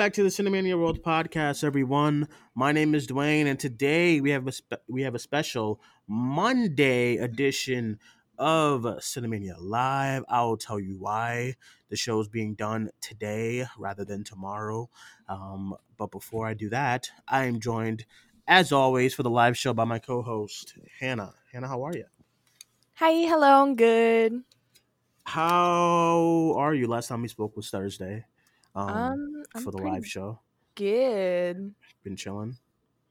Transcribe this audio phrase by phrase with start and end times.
[0.00, 2.26] Back to the Cinemania World Podcast, everyone.
[2.54, 5.78] My name is Duane, and today we have a spe- we have a special
[6.08, 7.98] Monday edition
[8.38, 10.24] of Cinemania Live.
[10.26, 11.56] I will tell you why
[11.90, 14.88] the show is being done today rather than tomorrow.
[15.28, 18.06] Um, but before I do that, I am joined,
[18.48, 21.34] as always, for the live show by my co-host Hannah.
[21.52, 22.06] Hannah, how are you?
[22.94, 24.44] Hi, hello, I'm good.
[25.24, 26.86] How are you?
[26.86, 28.24] Last time we spoke was Thursday.
[28.74, 28.88] Um,
[29.54, 30.40] Um, for the live show.
[30.74, 31.74] Good.
[32.04, 32.56] Been chilling.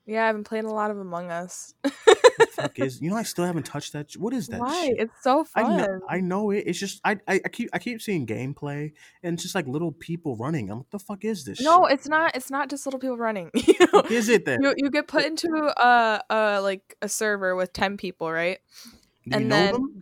[0.05, 1.75] Yeah, I've been playing a lot of Among Us.
[2.53, 4.13] fuck is you know I still haven't touched that.
[4.13, 4.59] What is that?
[4.59, 4.87] Why?
[4.87, 4.95] shit?
[4.97, 5.77] It's so I fun.
[5.77, 6.63] know, I know it.
[6.65, 9.91] It's just I, I I keep I keep seeing gameplay and it's just like little
[9.91, 10.71] people running.
[10.71, 11.61] I'm like, the fuck is this?
[11.61, 11.99] no, shit?
[11.99, 12.35] it's not.
[12.35, 13.51] It's not just little people running.
[13.53, 14.01] you, know?
[14.09, 14.63] Is it then?
[14.63, 18.57] you you get put into a a like a server with ten people, right?
[19.25, 20.01] Do you and know then- them?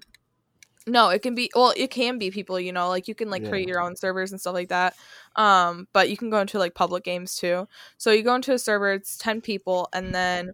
[0.88, 3.48] No, it can be well, it can be people, you know, like you can like
[3.50, 4.96] create your own servers and stuff like that.
[5.36, 7.68] Um, but you can go into like public games too.
[7.98, 10.54] So you go into a server, it's 10 people and then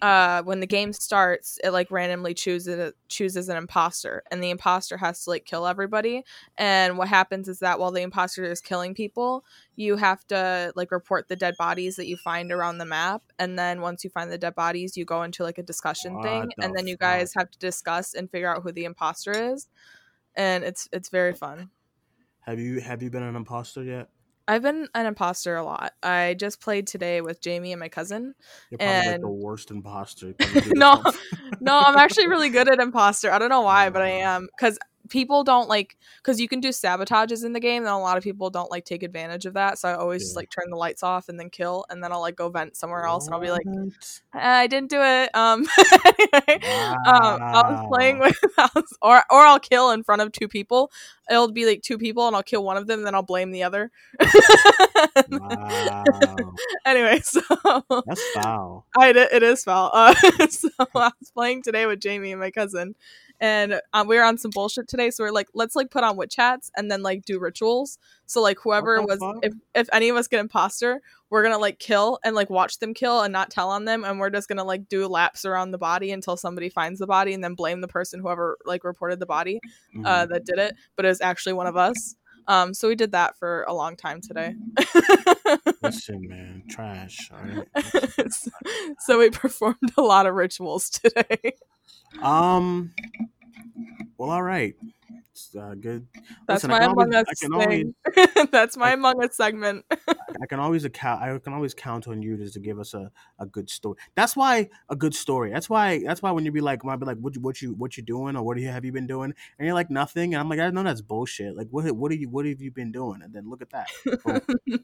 [0.00, 4.96] uh when the game starts, it like randomly chooses chooses an imposter and the imposter
[4.96, 6.24] has to like kill everybody.
[6.56, 9.44] And what happens is that while the imposter is killing people,
[9.76, 13.58] you have to like report the dead bodies that you find around the map and
[13.58, 16.52] then once you find the dead bodies, you go into like a discussion What thing
[16.56, 16.98] the and then you fuck?
[16.98, 19.68] guys have to discuss and figure out who the imposter is
[20.36, 21.70] and it's it's very fun.
[22.40, 24.10] Have you have you been an imposter yet?
[24.48, 25.92] I've been an imposter a lot.
[26.02, 28.34] I just played today with Jamie and my cousin.
[28.70, 30.34] You're probably like And- the worst imposter.
[30.68, 31.02] no,
[31.60, 33.30] no, I'm actually really good at imposter.
[33.30, 34.24] I don't know why, but I Oh.
[34.26, 37.96] am because people don't like because you can do sabotages in the game, and a
[37.96, 39.78] lot of people don't like take advantage of that.
[39.78, 42.20] So I always just like turn the lights off and then kill, and then I'll
[42.20, 43.66] like go vent somewhere else, and I'll be like,
[44.32, 45.34] I didn't do it.
[45.34, 45.66] Um,
[46.04, 46.60] anyway,
[47.06, 48.36] um, I was playing with,
[48.74, 50.90] was- or or I'll kill in front of two people.
[51.30, 53.50] It'll be like two people, and I'll kill one of them, and then I'll blame
[53.50, 53.90] the other.
[55.30, 56.54] Wow,
[56.86, 57.40] anyway, so
[58.06, 58.86] that's foul.
[58.98, 59.90] I it is foul.
[59.92, 60.14] Uh,
[60.48, 62.94] so I was playing today with Jamie and my cousin,
[63.40, 65.10] and um, we were on some bullshit today.
[65.10, 67.98] So we're like, let's like put on witch hats and then like do rituals.
[68.26, 69.38] So like whoever was, fuck?
[69.42, 71.00] if if any of us get imposter,
[71.30, 74.18] we're gonna like kill and like watch them kill and not tell on them, and
[74.18, 77.42] we're just gonna like do laps around the body until somebody finds the body, and
[77.44, 79.60] then blame the person whoever like reported the body
[80.04, 80.28] uh, Mhm.
[80.30, 82.16] that did it, but it was actually one of us.
[82.48, 84.54] Um, so we did that for a long time today.
[85.82, 87.30] Listen, man, trash.
[87.30, 87.68] right?
[89.00, 91.52] so we performed a lot of rituals today.
[92.22, 92.92] Um.
[94.16, 94.74] Well, all right.
[95.38, 96.06] It's uh, good.
[96.46, 98.48] That's Listen, my can always- Among Us always.
[98.50, 99.84] That's my I- Among Us segment.
[100.42, 101.22] I can always account.
[101.22, 103.96] I can always count on you just to give us a, a good story.
[104.14, 105.50] That's why a good story.
[105.52, 106.02] That's why.
[106.04, 107.96] That's why when you be like, when I be like, what you what you what
[107.96, 109.32] you doing or what do you have you been doing?
[109.58, 110.34] And you're like nothing.
[110.34, 111.56] And I'm like, I know that's bullshit.
[111.56, 113.22] Like what what are you what have you been doing?
[113.22, 113.88] And then look at that,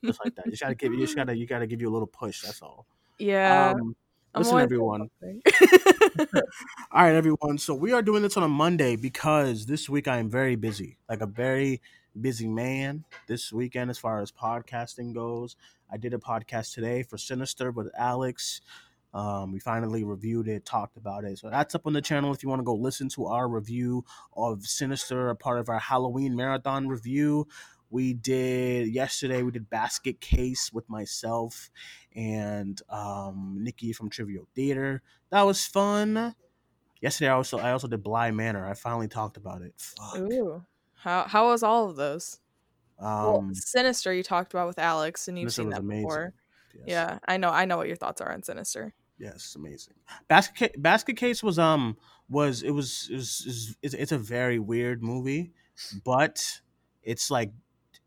[0.05, 0.47] just like that.
[0.47, 0.93] You just gotta give.
[0.93, 2.43] You just gotta you gotta give you a little push.
[2.43, 2.87] That's all.
[3.19, 3.75] yeah.
[3.77, 3.97] Um,
[4.37, 5.11] listen, everyone.
[6.93, 7.59] All right, everyone.
[7.59, 10.99] So we are doing this on a Monday because this week I am very busy,
[11.09, 11.81] like a very
[12.21, 13.05] busy man.
[13.27, 15.57] This weekend, as far as podcasting goes,
[15.91, 18.61] I did a podcast today for Sinister with Alex.
[19.13, 21.39] Um, we finally reviewed it, talked about it.
[21.39, 24.05] So that's up on the channel if you want to go listen to our review
[24.37, 27.47] of Sinister, a part of our Halloween marathon review.
[27.91, 29.43] We did yesterday.
[29.43, 31.71] We did Basket Case with myself
[32.15, 35.03] and um, Nikki from Trivial Theater.
[35.31, 36.35] That was fun.
[37.01, 38.67] Yesterday, I also I also did Bly Manor.
[38.69, 39.75] I finally talked about it.
[39.77, 40.19] Fuck.
[40.19, 40.65] Ooh.
[40.95, 42.41] How how was all of those?
[42.99, 46.03] well, Um, Sinister you talked about with Alex and you've Sinister seen that amazing.
[46.09, 46.35] before.
[46.75, 46.85] yes.
[46.87, 48.95] Yeah, I know I know what your thoughts are on Sinister.
[49.19, 49.95] Yes, amazing.
[50.29, 51.97] Basket Basket Case was um
[52.29, 55.53] was it was it was, is it's, it's a very weird movie,
[56.05, 56.61] but
[57.03, 57.53] it's like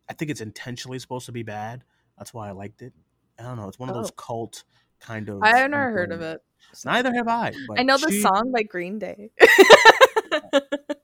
[0.10, 1.84] I think it's intentionally supposed to be bad.
[2.18, 2.94] That's why I liked it.
[3.40, 3.68] I don't know.
[3.68, 4.16] It's one of those Oh.
[4.16, 4.64] cult
[5.00, 5.44] kind of.
[5.44, 6.42] I've never heard of it.
[6.86, 7.54] Neither have I.
[7.68, 9.30] But I know the she- song by Green Day.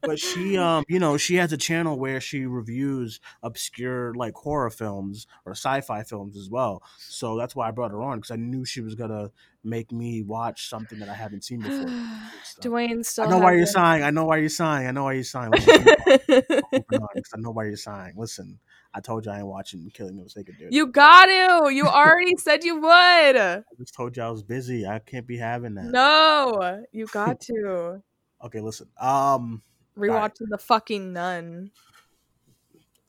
[0.03, 4.69] but she um you know she has a channel where she reviews obscure like horror
[4.69, 8.35] films or sci-fi films as well so that's why i brought her on because i
[8.35, 9.29] knew she was gonna
[9.63, 11.87] make me watch something that i haven't seen before
[12.61, 13.25] Duane still.
[13.25, 15.51] i know why you're sighing i know why you're sighing i know why you're sighing
[15.57, 18.59] i know why you're sighing listen
[18.93, 20.67] i told you i ain't watching killing no sacred Deer.
[20.71, 21.73] you got to.
[21.73, 22.85] You already said you would.
[22.91, 27.39] i just told you i was busy i can't be having that No, you got
[27.41, 28.01] to.
[28.43, 29.61] okay listen um
[29.97, 31.71] Rewatching the fucking nun.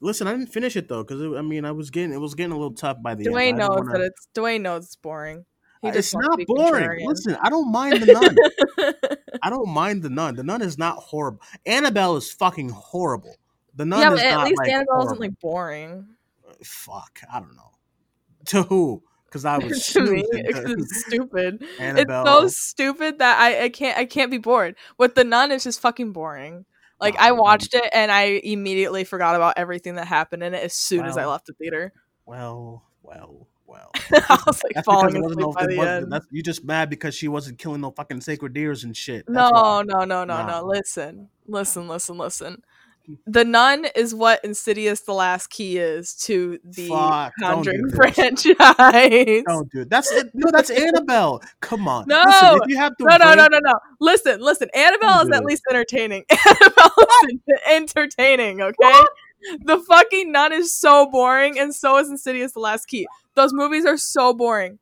[0.00, 2.52] listen i didn't finish it though because i mean i was getting it was getting
[2.52, 4.96] a little tough by the end I Duane knows wanna- that it's Duane knows it's
[4.96, 5.46] boring.
[5.82, 6.88] He uh, just it's not boring.
[6.88, 7.06] contrarian.
[7.06, 8.36] Listen, I don't mind the nun.
[9.42, 10.34] I don't mind the nun.
[10.34, 11.42] The nun is not horrible.
[11.66, 13.36] Annabelle is fucking horrible.
[13.74, 16.06] The nun yeah, is but at least like Annabelle isn't like boring.
[16.48, 17.20] Uh, fuck.
[17.30, 17.72] I don't know.
[18.46, 19.02] To who?
[19.26, 21.58] Because I was to me, snoozing because to it's stupid.
[21.78, 24.76] It's so stupid that I, I can't I can't be bored.
[24.96, 26.64] With the nun, it's just fucking boring.
[27.04, 30.72] Like I watched it and I immediately forgot about everything that happened in it as
[30.72, 31.92] soon as I left the theater.
[32.26, 33.90] Well, well, well.
[34.12, 36.12] I was like That's falling because it wasn't asleep by the end.
[36.12, 39.28] That's, you just mad because she wasn't killing no fucking sacred deers and shit.
[39.28, 40.46] No, no, no, no, Nah.
[40.60, 40.66] no.
[40.66, 42.62] Listen, listen, listen, listen.
[43.26, 47.86] The Nun is what Insidious: The Last Key is to the Fuck, don't do Conjuring
[47.88, 47.94] this.
[47.96, 49.42] franchise.
[49.46, 49.90] No, dude.
[49.90, 50.30] That's it.
[50.34, 51.42] No, that's Annabelle.
[51.60, 52.06] Come on.
[52.06, 52.22] No.
[52.24, 53.74] Listen, if you have to No, no, no, no, no.
[54.00, 54.68] Listen, listen.
[54.74, 56.24] Annabelle is at least entertaining.
[56.30, 57.40] Annabelle is
[57.70, 59.00] entertaining, okay?
[59.64, 63.06] The fucking nun is so boring, and so is Insidious: The Last Key.
[63.34, 64.78] Those movies are so boring.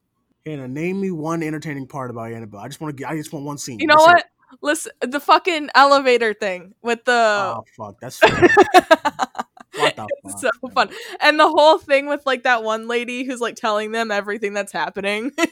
[0.47, 2.61] Hannah, name me one entertaining part about Annabelle.
[2.61, 3.05] I just want to.
[3.09, 3.79] I just want one scene.
[3.81, 4.27] You know That's it.
[4.61, 7.13] Listen, the fucking elevator thing with the.
[7.13, 8.31] Oh fuck, that's what
[9.97, 10.39] the fuck?
[10.39, 10.91] so fun.
[11.21, 14.73] And the whole thing with like that one lady who's like telling them everything that's
[14.73, 15.33] happening.
[15.39, 15.47] and,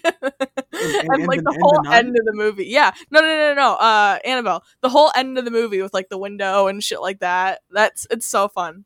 [0.72, 2.66] and like the- the and the whole end of the movie.
[2.66, 2.92] Yeah.
[3.10, 3.74] No, no, no, no, no.
[3.76, 4.62] Uh Annabelle.
[4.82, 7.60] The whole end of the movie with like the window and shit like that.
[7.70, 8.84] That's it's so fun.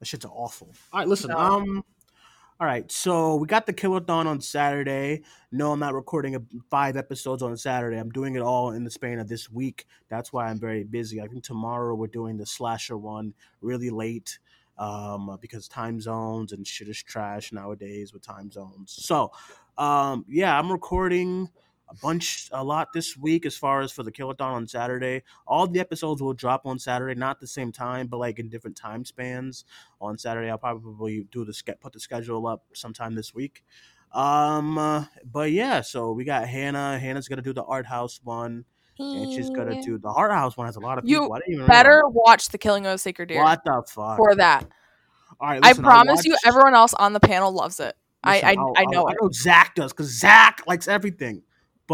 [0.00, 0.68] That shit's awful.
[0.92, 1.30] All right, listen.
[1.30, 1.38] No.
[1.38, 1.84] Um,
[2.62, 2.92] all right.
[2.92, 5.22] So we got the Killathon on Saturday.
[5.50, 7.96] No, I'm not recording a, five episodes on Saturday.
[7.96, 9.84] I'm doing it all in the span of this week.
[10.08, 11.20] That's why I'm very busy.
[11.20, 14.38] I think tomorrow we're doing the slasher one really late.
[14.78, 18.96] Um, because time zones and shit is trash nowadays with time zones.
[18.96, 19.32] So,
[19.76, 21.48] um, yeah, I'm recording
[21.92, 25.22] a bunch, a lot this week as far as for the Killathon on Saturday.
[25.46, 28.76] All the episodes will drop on Saturday, not the same time, but like in different
[28.76, 29.64] time spans.
[30.00, 33.62] On Saturday, I'll probably do the put the schedule up sometime this week.
[34.12, 36.98] Um, uh, but yeah, so we got Hannah.
[36.98, 38.64] Hannah's gonna do the art house one,
[38.98, 40.66] and she's gonna do the art house one.
[40.66, 41.34] Has a lot of You people.
[41.34, 44.16] I even Better watch The Killing of a Sacred Deer What the fuck?
[44.16, 44.64] for that.
[45.40, 47.96] All right, I listen, I'll promise you everyone else on the panel loves it.
[48.26, 51.42] listen, I I, I'll- I I'll- know I know Zach does because Zach likes everything.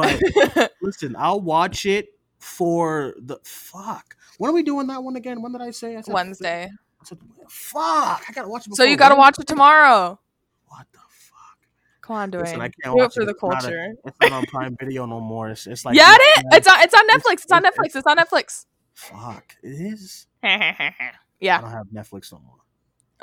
[0.03, 2.09] But listen, I'll watch it
[2.39, 4.17] for the fuck.
[4.39, 5.43] When are we doing that one again?
[5.43, 5.97] When did I say?
[5.97, 6.71] I said Wednesday.
[7.01, 7.19] I said,
[7.49, 8.25] fuck.
[8.29, 8.75] I gotta watch it.
[8.77, 9.21] So you got to Wednesday.
[9.21, 10.21] watch it tomorrow.
[10.69, 11.59] What the fuck?
[12.03, 12.45] Come on, Duane.
[12.45, 13.93] Listen, I can't Do watch it for the It's not a- culture.
[14.05, 15.51] It's not on Prime Video no more.
[15.51, 16.45] It's, it's like yeah, it is.
[16.53, 16.81] It's on.
[16.81, 17.33] It's on Netflix.
[17.45, 17.97] It's on Netflix.
[17.97, 18.67] It's on Netflix.
[18.95, 20.27] Fuck, it is.
[21.41, 21.59] Yeah.
[21.59, 22.57] I don't have Netflix no more.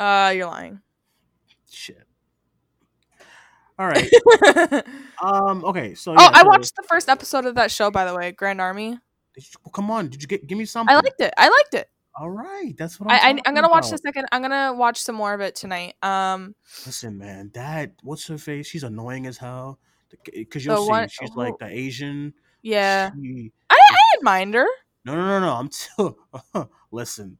[0.07, 0.80] Uh, you're lying.
[1.69, 2.07] Shit.
[3.77, 4.10] All right.
[5.24, 5.63] Um.
[5.63, 5.95] Okay.
[5.95, 8.31] So oh, yeah, I so- watched the first episode of that show, by the way,
[8.33, 9.00] Grand Army.
[9.38, 9.44] You-
[9.74, 10.10] come on.
[10.10, 10.45] Did you get?
[10.45, 10.94] Give me something.
[10.94, 11.33] I liked it.
[11.38, 11.89] I liked it.
[12.19, 12.75] All right.
[12.77, 13.16] That's what I'm.
[13.16, 14.27] I, I I'm gonna watch the second.
[14.33, 15.95] I'm gonna watch some more of it tonight.
[16.04, 16.54] Um,
[16.86, 17.50] Listen, man.
[17.54, 18.68] That what's her face?
[18.68, 19.80] She's annoying as hell.
[20.33, 22.33] Because you'll see, one- she's who- like the Asian.
[22.62, 24.68] yeah, She, I I didn't mind her.
[25.06, 25.54] no, no, no, no.
[25.54, 25.69] I'm.
[26.60, 27.38] T- listen.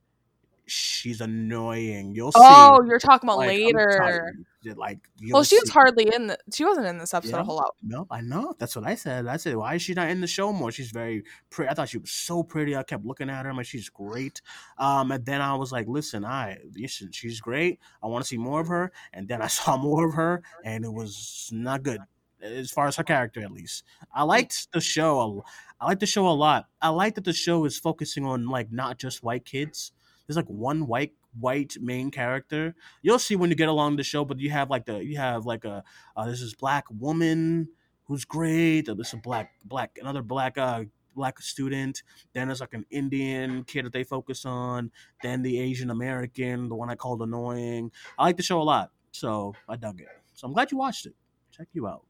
[0.68, 2.16] She's annoying.
[2.16, 2.88] You'll see Oh, see.
[2.90, 4.34] you're talking about Like, later.
[4.76, 4.98] Like,
[5.30, 5.72] Well, she was see.
[5.74, 6.40] hardly in the.
[6.52, 7.42] She wasn't in this episode Yeah.
[7.42, 7.76] a whole lot.
[7.84, 8.56] No, I know.
[8.58, 9.28] That's what I said.
[9.28, 10.72] I said, why is she not in the show more?
[10.72, 11.70] She's very pretty.
[11.70, 12.76] I thought she was so pretty.
[12.76, 13.52] I kept looking at her.
[13.52, 14.42] I'm like, she's great.
[14.80, 17.80] Um, and then I was like, listen, I listen, she's great.
[18.02, 18.92] I want to see more of her.
[19.14, 22.00] And then I saw more of her, and it was not good
[22.42, 23.84] as far as her character, at least.
[24.14, 25.44] I liked the show.
[25.80, 26.70] I like the show a lot.
[26.82, 29.92] I like that the show is focusing on like not just white kids.
[30.28, 32.76] There's like one white white main character.
[33.02, 35.46] You'll see when you get along the show, but you have like the you have
[35.46, 35.84] like a
[36.16, 37.70] uh, there's this black woman
[38.06, 38.82] who's great.
[38.82, 42.04] There's a black black another black uh black student.
[42.34, 44.92] Then there's like an Indian kid that they focus on.
[45.22, 47.92] Then the Asian American, the one I called annoying.
[48.18, 50.08] I like the show a lot, so I dug it.
[50.34, 51.16] So I'm glad you watched it.
[51.52, 52.06] Check you out.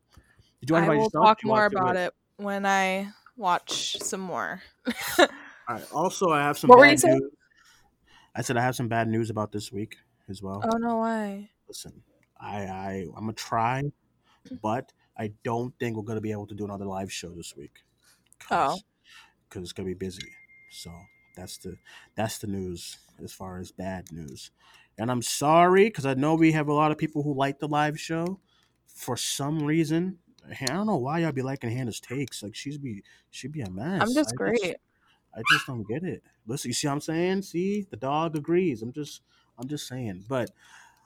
[0.59, 1.23] Did you I will yourself?
[1.23, 4.61] talk more about it when I watch some more.
[5.67, 5.91] All right.
[5.91, 7.19] Also, I have some What were you bad saying?
[7.19, 7.31] news.
[8.35, 9.95] I said I have some bad news about this week
[10.29, 10.61] as well.
[10.71, 11.49] Oh no why?
[11.67, 12.03] Listen,
[12.39, 13.83] I, I I'm gonna try,
[14.61, 17.83] but I don't think we're gonna be able to do another live show this week.
[18.51, 18.77] Oh.
[19.47, 20.27] because it's gonna be busy.
[20.71, 20.91] So
[21.35, 21.77] That's the
[22.15, 24.51] that's the news as far as bad news.
[24.97, 27.67] And I'm sorry because I know we have a lot of people who like the
[27.67, 28.39] live show.
[28.87, 32.43] For some reason, I don't know why y'all be liking Hannah's takes.
[32.43, 34.01] Like she's be she'd be a mess.
[34.01, 34.75] I'm just I great.
[35.35, 36.23] I just don't get it.
[36.47, 37.41] Listen, you see what I'm saying?
[37.43, 38.81] See, the dog agrees.
[38.81, 39.21] I'm just
[39.57, 40.25] I'm just saying.
[40.27, 40.51] But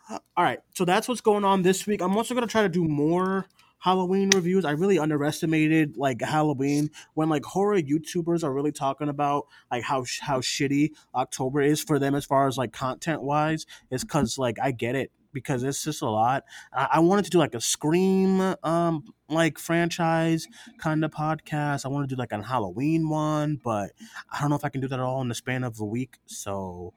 [0.09, 2.01] uh, all right, so that's what's going on this week.
[2.01, 3.48] I'm also gonna try to do more
[3.79, 4.65] Halloween reviews.
[4.65, 10.05] I really underestimated like Halloween when like horror YouTubers are really talking about like how
[10.21, 13.65] how shitty October is for them as far as like content wise.
[13.89, 16.43] Is because like I get it because it's just a lot.
[16.74, 20.48] I, I wanted to do like a Scream um like franchise
[20.79, 21.86] kind of podcast.
[21.86, 23.91] I want to do like a Halloween one, but
[24.31, 26.17] I don't know if I can do that all in the span of a week.
[26.25, 26.93] So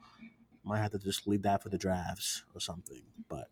[0.63, 3.03] might have to just leave that for the drafts or something.
[3.27, 3.49] But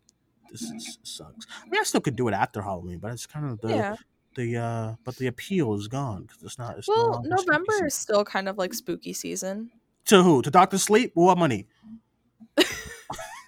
[0.50, 1.46] this is, sucks.
[1.62, 3.96] I mean, I still could do it after Halloween, but it's kind of the yeah.
[4.34, 6.78] the uh, but the appeal is gone because it's not.
[6.78, 9.70] It's Well, spooky November is still kind of like spooky season.
[10.06, 10.42] to who?
[10.42, 11.12] To Doctor Sleep?
[11.14, 11.66] What money?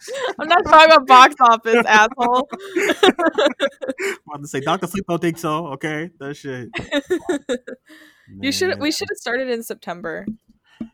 [0.38, 2.48] I'm not talking about box office, asshole.
[2.76, 5.04] I'm about to say Doctor Sleep.
[5.08, 5.68] Don't think so.
[5.68, 6.68] Okay, that shit.
[8.40, 8.80] you should.
[8.80, 10.26] We should have started in September.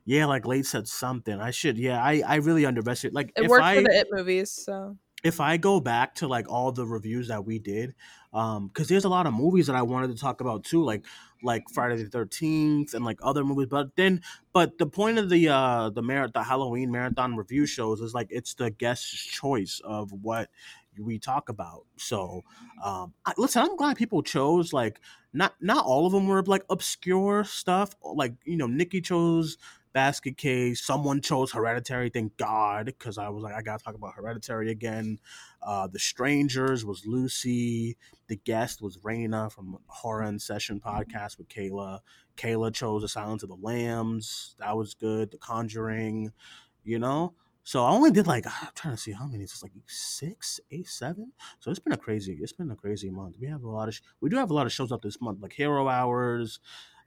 [0.05, 1.41] Yeah, like late said something.
[1.41, 1.79] I should.
[1.79, 3.15] Yeah, I I really underestimated.
[3.15, 6.29] Like It if worked I for the It movies, so if I go back to
[6.29, 7.95] like all the reviews that we did,
[8.33, 11.05] um, because there's a lot of movies that I wanted to talk about too, like
[11.43, 13.69] like Friday the Thirteenth and like other movies.
[13.71, 18.01] But then, but the point of the uh the mar- the Halloween marathon review shows
[18.01, 20.51] is like it's the guest's choice of what
[20.99, 21.87] we talk about.
[21.97, 22.43] So,
[22.85, 25.01] um, I, listen, I'm glad people chose like
[25.33, 27.95] not not all of them were like obscure stuff.
[28.03, 29.57] Like you know, Nikki chose
[29.93, 30.81] Basket Case.
[30.81, 32.11] Someone chose Hereditary.
[32.11, 35.19] Thank God, because I was like, I gotta talk about Hereditary again.
[35.63, 37.97] Uh, the Strangers was Lucy.
[38.29, 42.01] The guest was Raina from Horror and Session podcast with Kayla.
[42.37, 44.55] Kayla chose The Silence of the Lambs.
[44.59, 45.31] That was good.
[45.31, 46.33] The Conjuring.
[46.85, 47.35] You know.
[47.63, 49.45] So I only did like I'm trying to see how many.
[49.45, 51.33] It's like six, eight, seven.
[51.61, 52.39] So it's been a crazy.
[52.41, 53.37] It's been a crazy month.
[53.41, 54.01] We have a lot of.
[54.21, 56.59] We do have a lot of shows up this month, like Hero Hours,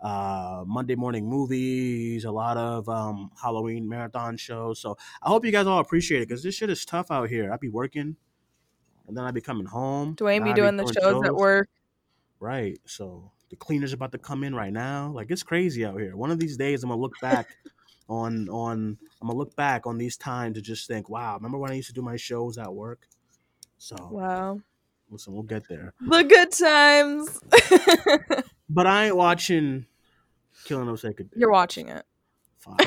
[0.03, 4.79] uh, Monday morning movies, a lot of um, Halloween marathon shows.
[4.79, 7.51] So I hope you guys all appreciate it because this shit is tough out here.
[7.51, 8.17] I'd be working,
[9.07, 10.15] and then I'd be coming home.
[10.15, 11.69] Duane be doing the shows at work.
[12.39, 12.77] Right.
[12.85, 15.11] So the cleaner's about to come in right now.
[15.11, 16.17] Like it's crazy out here.
[16.17, 17.55] One of these days I'm gonna look back
[18.09, 21.71] on on I'm gonna look back on these times to just think, wow, remember when
[21.71, 23.07] I used to do my shows at work?
[23.77, 24.59] So Wow,
[25.09, 25.93] listen, we'll get there.
[26.01, 27.39] the good times.
[28.69, 29.85] But I ain't watching
[30.63, 31.29] Killing No Sacred.
[31.35, 32.05] You're watching it.
[32.59, 32.77] Fine.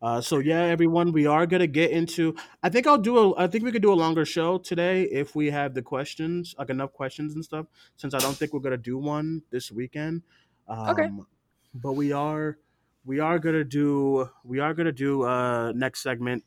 [0.00, 2.36] Uh, so yeah, everyone, we are gonna get into.
[2.62, 3.36] I think I'll do a.
[3.36, 6.70] I think we could do a longer show today if we have the questions, like
[6.70, 7.66] enough questions and stuff.
[7.96, 10.22] Since I don't think we're gonna do one this weekend.
[10.68, 11.10] Um, Okay.
[11.74, 12.58] But we are,
[13.04, 14.30] we are gonna do.
[14.44, 16.44] We are gonna do uh next segment.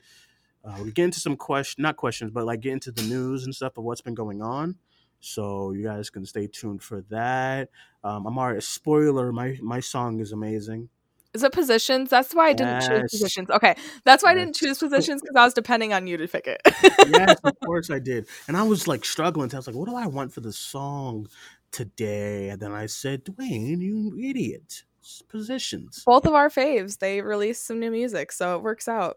[0.64, 3.54] Uh, we get into some question, not questions, but like get into the news and
[3.54, 4.76] stuff of what's been going on.
[5.22, 7.70] So you guys can stay tuned for that.
[8.04, 9.32] Um, I'm already spoiler.
[9.32, 10.88] My my song is amazing.
[11.32, 12.10] Is it positions?
[12.10, 12.88] That's why I didn't Yes.
[12.88, 13.48] choose positions.
[13.50, 13.74] Okay,
[14.04, 16.60] that's why I didn't choose positions because I was depending on you to pick it.
[17.08, 18.26] yes, of course I did.
[18.48, 19.50] And I was like struggling.
[19.54, 21.28] I was like, what do I want for the song
[21.70, 22.50] today?
[22.50, 24.82] And then I said, Duane, you idiot.
[25.00, 26.02] It's positions.
[26.04, 29.16] Both of our faves, they released some new music, so it works out.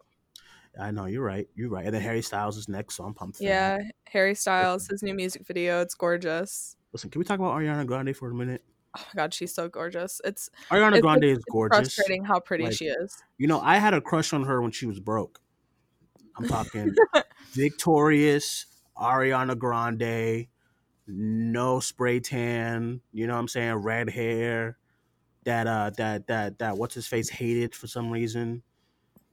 [0.79, 1.48] I know, you're right.
[1.55, 1.86] You're right.
[1.86, 3.91] And then Harry Styles is next, so I'm pumped for Yeah, that.
[4.10, 6.75] Harry Styles, his new music video, it's gorgeous.
[6.94, 8.63] Listen, can we talk about Ariana Grande for a minute?
[8.98, 10.22] Oh my god, she's so gorgeous.
[10.24, 11.94] It's Ariana it's, Grande it's is gorgeous.
[11.94, 13.22] frustrating how pretty Like, she is.
[13.38, 15.41] You know, I had a crush on her when she was broke.
[16.38, 16.94] I'm talking
[17.53, 18.65] Victorious,
[18.98, 20.48] Ariana Grande,
[21.08, 24.77] no spray tan, you know what I'm saying, red hair,
[25.44, 28.63] that uh that that that what's his face hated for some reason.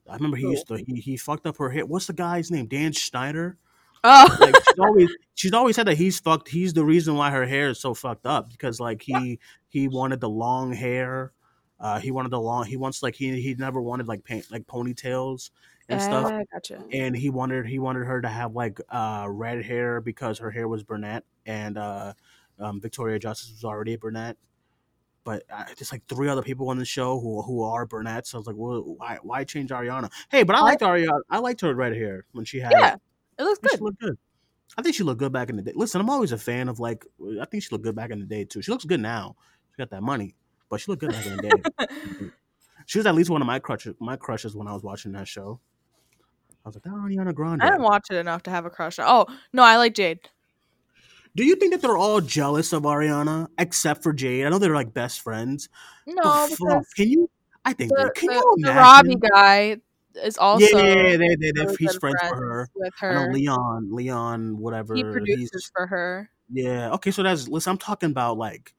[0.09, 0.51] I remember he Who?
[0.51, 1.85] used to he, he fucked up her hair.
[1.85, 2.67] What's the guy's name?
[2.67, 3.57] Dan Schneider?
[4.03, 7.45] Oh, Like she's always she's always said that he's fucked he's the reason why her
[7.45, 11.33] hair is so fucked up because like he he wanted the long hair.
[11.79, 12.65] Uh, he wanted the long.
[12.65, 15.51] He wants like he he never wanted like paint like ponytails
[15.89, 16.83] and stuff Ah, gotcha.
[16.91, 20.67] and he wanted he wanted her to have like uh red hair because her hair
[20.67, 22.13] was brunette and uh
[22.59, 24.37] um, Victoria Justice was already a brunette.
[25.25, 28.31] But uh, there's like three other people on the show who who are brunettes.
[28.31, 30.11] So I was like, well, why why change Ariana?
[30.29, 31.21] Hey, but I liked Ariana.
[31.29, 33.01] I liked her red hair when she had Yeah, it.
[33.39, 33.83] it looks think She good.
[33.83, 34.17] looked good.
[34.77, 35.71] I think she looked good back in the day.
[35.75, 37.05] Listen, I'm always a fan of like.
[37.41, 38.61] I think she looked good back in the day too.
[38.61, 39.35] She looks good now.
[39.71, 40.35] She got that money,
[40.69, 42.27] but she looked good back in the day.
[42.85, 43.95] she was at least one of my crushes.
[43.99, 45.59] My crushes when I was watching that show.
[46.65, 47.61] I was like, that Ariana Grande.
[47.61, 49.05] I didn't watch it enough to have a crush on.
[49.07, 50.19] Oh no, I like Jade.
[51.35, 54.45] Do you think that they're all jealous of Ariana except for Jade?
[54.45, 55.67] I know they're like best friends.
[56.05, 56.47] No?
[56.95, 57.29] Can you?
[57.65, 58.73] I think The, can the, you the?
[58.73, 59.77] Robbie guy
[60.15, 62.69] is also yeah, yeah, yeah, they, they, he's friends with her.
[62.75, 63.31] with her.
[63.31, 64.95] Leon, Leon, whatever.
[64.95, 66.91] He he's produces for her, yeah.
[66.91, 67.71] Okay, so that's listen.
[67.71, 68.73] I'm talking about like,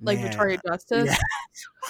[0.00, 1.06] like man, Victoria Justice.
[1.06, 1.16] yeah.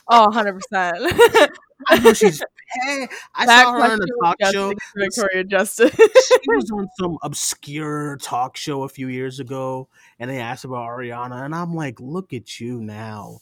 [0.08, 1.50] Oh, 100 percent.
[1.88, 2.42] I know she's.
[2.86, 4.72] Hey, I That saw her question a talk show.
[4.96, 5.90] Victoria Justice.
[5.96, 9.88] she was on some obscure talk show a few years ago,
[10.20, 13.40] and they asked about Ariana, and I'm like, look at you now.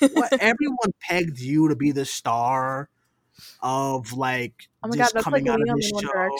[0.00, 2.88] What everyone pegged you to be the star
[3.60, 6.38] of like oh my god, just that's coming like out of this show.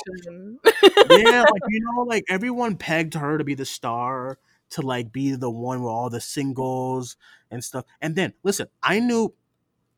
[1.10, 4.38] Yeah, like you know, like everyone pegged her to be the star,
[4.70, 7.16] to like be the one with all the singles
[7.50, 7.84] and stuff.
[8.00, 9.34] And then listen, I knew,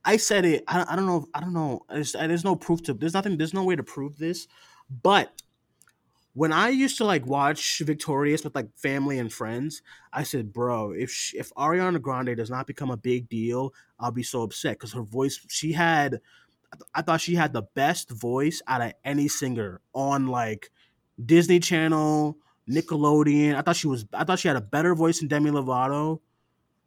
[0.06, 0.62] I said it.
[0.68, 1.26] I, I don't know.
[1.34, 1.84] I don't know.
[1.90, 2.94] There's, there's no proof to.
[2.94, 3.36] There's nothing.
[3.36, 4.46] There's no way to prove this.
[5.02, 5.42] But
[6.34, 9.82] when I used to like watch Victorious with like family and friends,
[10.12, 14.12] I said, bro, if she, if Ariana Grande does not become a big deal, I'll
[14.12, 15.40] be so upset because her voice.
[15.48, 16.20] She had.
[16.72, 20.70] I I thought she had the best voice out of any singer on like
[21.24, 22.36] Disney Channel,
[22.70, 23.56] Nickelodeon.
[23.56, 24.06] I thought she was.
[24.12, 26.20] I thought she had a better voice than Demi Lovato.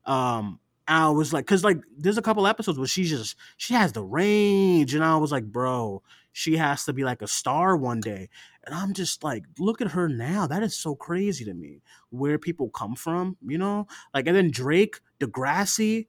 [0.05, 3.91] Um, I was like, cause like there's a couple episodes where she just she has
[3.93, 8.01] the range, and I was like, bro, she has to be like a star one
[8.01, 8.29] day.
[8.65, 10.47] And I'm just like, look at her now.
[10.47, 11.81] That is so crazy to me.
[12.09, 13.87] Where people come from, you know?
[14.13, 16.07] Like, and then Drake, Degrassi,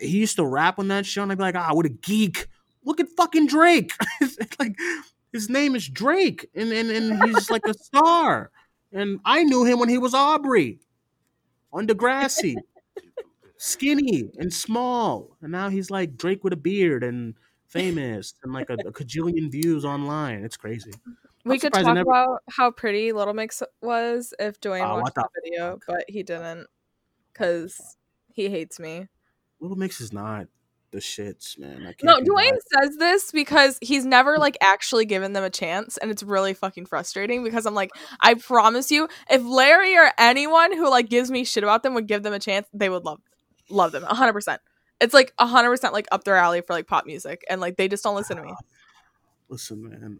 [0.00, 2.48] he used to rap on that show, and I'd be like, ah, what a geek.
[2.84, 3.92] Look at fucking Drake.
[4.58, 4.76] like
[5.32, 8.50] his name is Drake, and, and and he's like a star.
[8.92, 10.78] And I knew him when he was Aubrey
[11.72, 12.54] on Degrassi.
[13.58, 15.36] Skinny and small.
[15.42, 17.34] And now he's like Drake with a beard and
[17.66, 20.44] famous and like a, a cajillion views online.
[20.44, 20.92] It's crazy.
[21.44, 25.14] we I'm could talk never- about how pretty Little Mix was if Duane Oh, watched
[25.14, 26.66] the the video, but he didn't
[27.32, 27.96] because
[28.32, 29.08] he hates me.
[29.60, 30.46] Little Mix is not
[30.92, 31.94] the shits, man.
[32.02, 32.58] No, Duane lied.
[32.72, 36.86] says this because he's never like actually given them a chance, and it's really fucking
[36.86, 41.44] frustrating because I'm like, I promise you, if Larry or anyone who like gives me
[41.44, 43.20] shit about them would give them a chance, they would love
[43.68, 44.32] love them 100.
[44.32, 44.60] percent
[45.00, 47.88] It's like 100 percent like up their alley for like pop music, and like they
[47.88, 48.52] just don't listen to me.
[49.48, 50.18] Listen, man.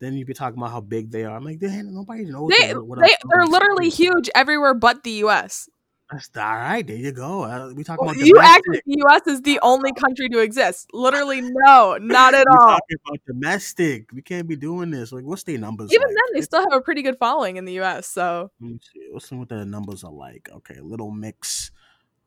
[0.00, 1.36] Then you be talking about how big they are.
[1.36, 2.50] I'm like, "Damn, nobody knows.
[2.56, 5.68] They what- they they're doing." literally huge everywhere but the U.S.
[6.10, 6.86] That's all right.
[6.86, 7.42] There you go.
[7.42, 9.26] Uh, we talking Well, about you act the U.S.
[9.26, 10.88] is the only country to exist.
[10.94, 12.56] Literally, no, not at all.
[12.68, 14.10] talking about domestic.
[14.12, 15.12] We can't be doing this.
[15.12, 15.92] Like, what's their numbers?
[15.92, 16.14] Even like?
[16.16, 18.06] then, they still have a pretty good following in the U.S.
[18.06, 19.08] So Let me see.
[19.12, 20.48] Let's see what their numbers are like.
[20.50, 21.72] Okay, Little Mix.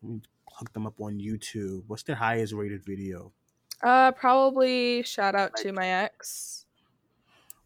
[0.04, 0.22] Let me
[0.56, 1.84] hook them up on YouTube.
[1.88, 3.32] What's their highest rated video?
[3.84, 6.66] Uh, probably shout out to my ex.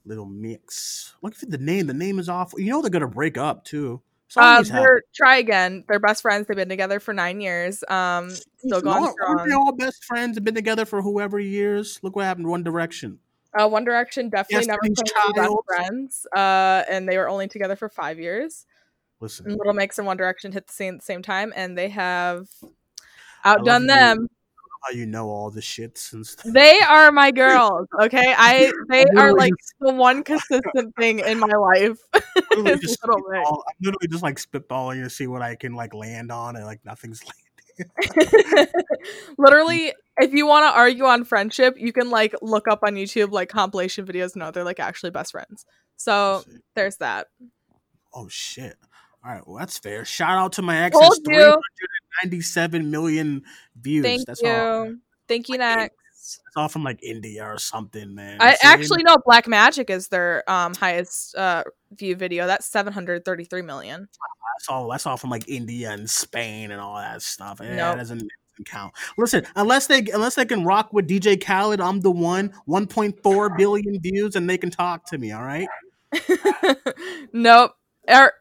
[0.06, 1.15] Little Mix.
[1.21, 1.88] Look at the name.
[1.88, 2.60] The name is awful.
[2.60, 4.02] You know they're gonna break up too.
[4.28, 5.84] It's Uh, they're try again.
[5.88, 6.48] They're best friends.
[6.48, 7.84] They've been together for nine years.
[7.88, 9.65] Um, still going Aren't- aren't they strong.
[9.67, 12.00] all best friends and been together for whoever years?
[12.04, 13.19] Look what happened One Direction.
[13.58, 16.28] Uh, One Direction definitely never Destiny's claimed to be best friends.
[16.36, 18.65] Uh, and they were only together for five years.
[19.21, 21.89] Listen, Little Mix and One Direction hit the scene at the same time, and they
[21.89, 22.47] have
[23.45, 23.88] outdone you.
[23.88, 24.28] them.
[24.84, 26.51] how you know all the shits and stuff.
[26.51, 27.88] They are my girls.
[28.01, 31.97] Okay, I they are like the one consistent thing in my life.
[32.13, 33.21] I'm literally just I'm
[33.82, 37.21] literally just like spitballing to see what I can like land on, and like nothing's
[37.23, 37.45] landing.
[39.38, 43.32] Literally, if you want to argue on friendship, you can like look up on YouTube
[43.32, 44.36] like compilation videos.
[44.36, 45.65] No, they're like actually best friends.
[45.97, 46.43] So
[46.75, 47.28] there's that.
[48.13, 48.75] Oh shit!
[49.25, 50.05] All right, well that's fair.
[50.05, 50.97] Shout out to my ex.
[50.97, 51.41] Told Three you.
[51.41, 51.61] hundred
[52.23, 53.43] ninety-seven million
[53.81, 54.03] views.
[54.05, 54.49] Thank that's you.
[54.49, 54.93] all.
[55.27, 55.57] Thank you.
[55.57, 56.41] Like, Next.
[56.43, 58.38] That's all from like India or something, man.
[58.39, 58.67] I See?
[58.67, 61.63] actually know Black Magic is their um highest uh
[61.97, 62.45] view video.
[62.45, 64.07] That's 733 million.
[64.57, 64.89] that's all.
[64.89, 67.59] That's all from like India and Spain and all that stuff.
[67.61, 67.77] Yeah, Nope.
[67.77, 68.93] that doesn't, doesn't count.
[69.17, 72.53] Listen, unless they unless they can rock with DJ Khaled, I'm the one.
[72.67, 75.31] 1.4 billion views, and they can talk to me.
[75.31, 75.67] All right.
[77.33, 77.71] nope.
[78.09, 78.31] Er,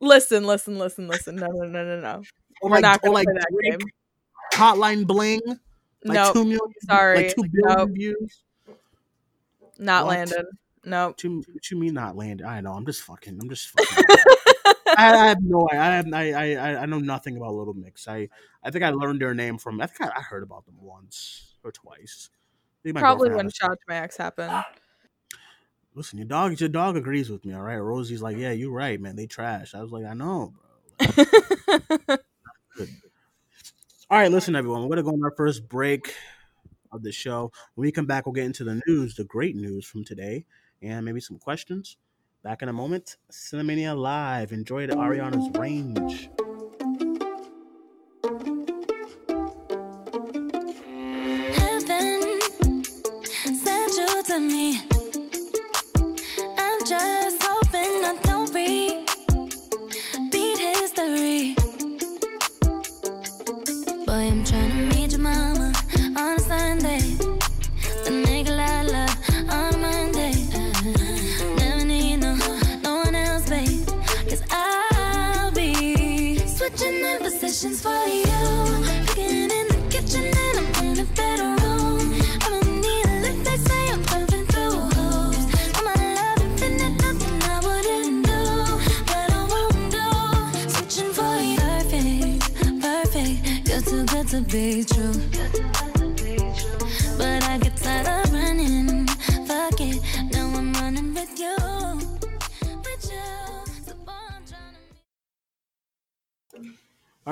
[0.00, 1.36] listen, listen, listen, listen.
[1.36, 2.22] No, no, no, no, no.
[2.62, 3.88] Or We're like, not gonna like play that game.
[4.54, 5.40] Hotline Bling.
[6.04, 6.32] Like Nope.
[6.34, 6.60] two million.
[6.82, 7.16] Sorry.
[7.16, 7.90] Like two billion Nope.
[7.92, 8.42] views.
[9.78, 10.16] Not What?
[10.16, 10.46] landed.
[10.84, 11.16] Nope.
[11.16, 12.46] Two, what you mean not landed?
[12.46, 12.72] I know.
[12.72, 13.38] I'm just fucking.
[13.42, 14.04] I'm just fucking.
[14.96, 15.68] I, I have no.
[15.70, 16.06] I have.
[16.12, 16.82] I, I.
[16.82, 18.06] I- know nothing about Little Mix.
[18.08, 18.28] I.
[18.62, 19.80] I think I learned their name from.
[19.80, 22.30] I think I, I heard about them once or twice.
[22.32, 24.50] I think my Probably when had a- shout out to my ex happened.
[24.52, 24.66] Ah.
[25.96, 26.60] Listen, your dog.
[26.60, 27.54] Your dog agrees with me.
[27.54, 27.76] All right.
[27.76, 29.16] Rosie's like, yeah, you're right, man.
[29.16, 29.74] They trash.
[29.74, 30.52] I was like, I know,
[30.98, 31.06] bro.
[31.16, 32.20] Like.
[34.10, 34.82] All right, listen, everyone.
[34.82, 36.14] We're gonna go on our first break
[36.92, 37.50] of the show.
[37.74, 40.44] When we come back, we'll get into the news, the great news from today,
[40.82, 41.96] and maybe some questions.
[42.44, 43.16] Back in a moment.
[43.32, 44.52] Cinemania Live.
[44.52, 46.28] Enjoy the Ariana's range.
[77.56, 78.75] Positions for you.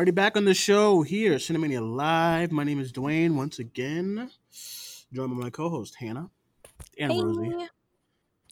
[0.05, 2.53] Already back on the show here, Cinemania Live.
[2.53, 4.31] My name is Duane once again,
[5.15, 6.29] joined by my co-host Hannah
[6.99, 7.69] and Rosie.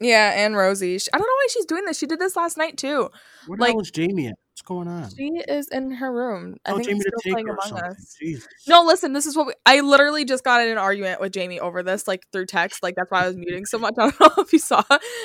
[0.01, 0.95] Yeah, and Rosie.
[1.13, 1.99] I don't know why she's doing this.
[1.99, 3.11] She did this last night too.
[3.47, 4.39] Where the Like- hell is Jamie at?
[4.53, 5.09] What's going on?
[5.17, 6.59] She is in her room.
[6.67, 7.83] I Tell think Jamie she's still playing Among.
[7.85, 8.17] Us.
[8.21, 8.47] Jesus.
[8.69, 11.59] No, listen, this is what we, I literally just got in an argument with Jamie
[11.59, 12.83] over this, like through text.
[12.83, 13.95] Like that's why I was muting so much.
[13.99, 14.83] I don't know if you saw.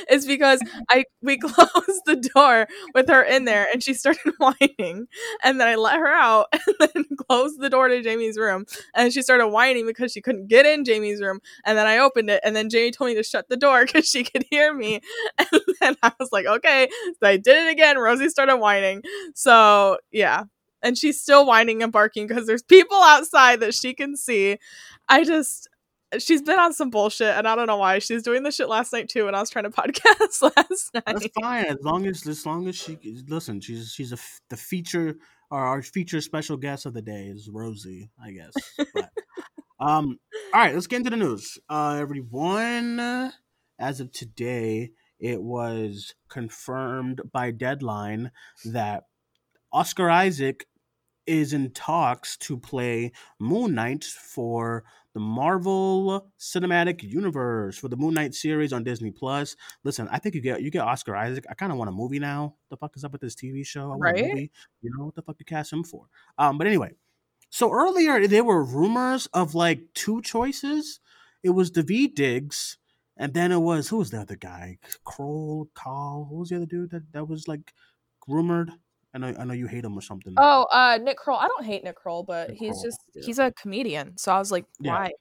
[0.09, 5.07] It's because I we closed the door with her in there and she started whining.
[5.43, 8.65] And then I let her out and then closed the door to Jamie's room.
[8.95, 11.41] And she started whining because she couldn't get in Jamie's room.
[11.65, 14.07] And then I opened it and then Jamie told me to shut the door because
[14.07, 15.01] she could hear me.
[15.37, 16.87] And then I was like, okay.
[17.21, 17.97] So I did it again.
[17.97, 19.03] Rosie started whining.
[19.34, 20.43] So yeah
[20.82, 24.58] and she's still whining and barking because there's people outside that she can see.
[25.10, 25.67] I just
[26.19, 27.99] she's been on some bullshit and I don't know why.
[27.99, 31.03] She's doing this shit last night too, and I was trying to podcast last night.
[31.06, 33.60] That's fine as long as as long as she listen.
[33.60, 34.17] She's she's a
[34.49, 35.15] the feature
[35.49, 38.53] or our feature special guest of the day is Rosie, I guess.
[38.93, 39.10] But,
[39.80, 40.17] um,
[40.53, 41.58] all right, let's get into the news.
[41.69, 43.32] Uh, everyone,
[43.80, 48.32] as of today, it was confirmed by Deadline
[48.65, 49.06] that
[49.77, 50.65] Oscar Isaac
[51.27, 58.15] is in talks to play Moon Knight for the Marvel Cinematic Universe for the Moon
[58.15, 59.55] Knight series on Disney Plus.
[59.83, 61.45] Listen, I think you get you get Oscar Isaac.
[61.47, 62.55] I kind of want a movie now.
[62.71, 63.83] The fuck is up with this TV show?
[63.83, 64.17] I want Right?
[64.23, 64.51] a movie.
[64.81, 66.07] You know what the fuck you cast him for?
[66.39, 66.93] Um, but anyway,
[67.51, 70.99] so earlier there were rumors of like two choices.
[71.43, 72.79] It was Daveed Diggs,
[73.15, 74.79] and then it was who was the other guy?
[75.05, 76.25] Kroll, Carl.
[76.31, 77.73] Who was the other dude that that was like
[78.27, 78.71] rumored?
[79.17, 80.34] I know I know you hate him or something.
[80.38, 81.38] Oh, uh Nick Kroll.
[81.38, 83.23] I don't hate Nick Kroll, but Nick he's Kroll, just yeah.
[83.25, 84.17] he's a comedian.
[84.17, 84.93] So I was like, Yeah.
[84.93, 85.12] why?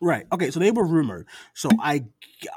[0.00, 0.26] Right.
[0.32, 0.50] Okay.
[0.50, 1.28] So they were rumored.
[1.54, 2.04] So I,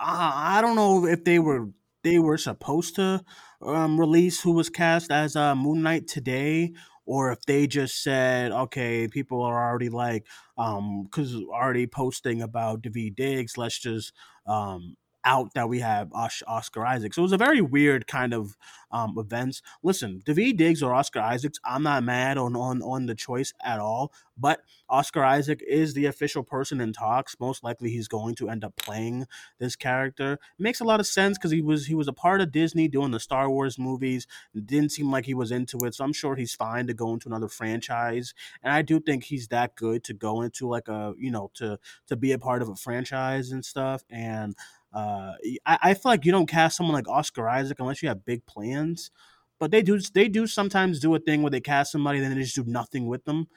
[0.01, 1.69] I don't know if they were
[2.03, 3.23] they were supposed to
[3.61, 6.73] um, release who was cast as uh, Moon Knight today,
[7.05, 10.25] or if they just said, okay, people are already like,
[10.57, 14.13] um, because already posting about Daveed Diggs, let's just
[14.45, 17.13] um out that we have Oscar Isaac.
[17.13, 18.55] So it was a very weird kind of
[18.91, 19.61] um events.
[19.83, 23.79] Listen, Daveed Diggs or Oscar Isaacs, I'm not mad on on on the choice at
[23.79, 27.35] all, but Oscar Isaac is the official person in talks.
[27.39, 29.25] Most likely, he's going to end up playing
[29.59, 30.39] this character.
[30.59, 33.11] Makes a lot of sense because he was he was a part of Disney doing
[33.11, 34.27] the Star Wars movies.
[34.53, 37.13] It didn't seem like he was into it, so I'm sure he's fine to go
[37.13, 38.33] into another franchise.
[38.63, 41.79] And I do think he's that good to go into like a you know to
[42.07, 44.03] to be a part of a franchise and stuff.
[44.09, 44.55] And
[44.95, 45.33] uh,
[45.65, 48.45] I, I feel like you don't cast someone like Oscar Isaac unless you have big
[48.45, 49.11] plans.
[49.59, 52.41] But they do they do sometimes do a thing where they cast somebody then they
[52.41, 53.47] just do nothing with them.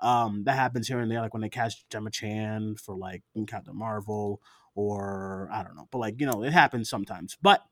[0.00, 3.76] Um, that happens here and there, like when they cast Gemma Chan for like Captain
[3.76, 4.42] Marvel,
[4.74, 7.38] or I don't know, but like you know, it happens sometimes.
[7.40, 7.62] But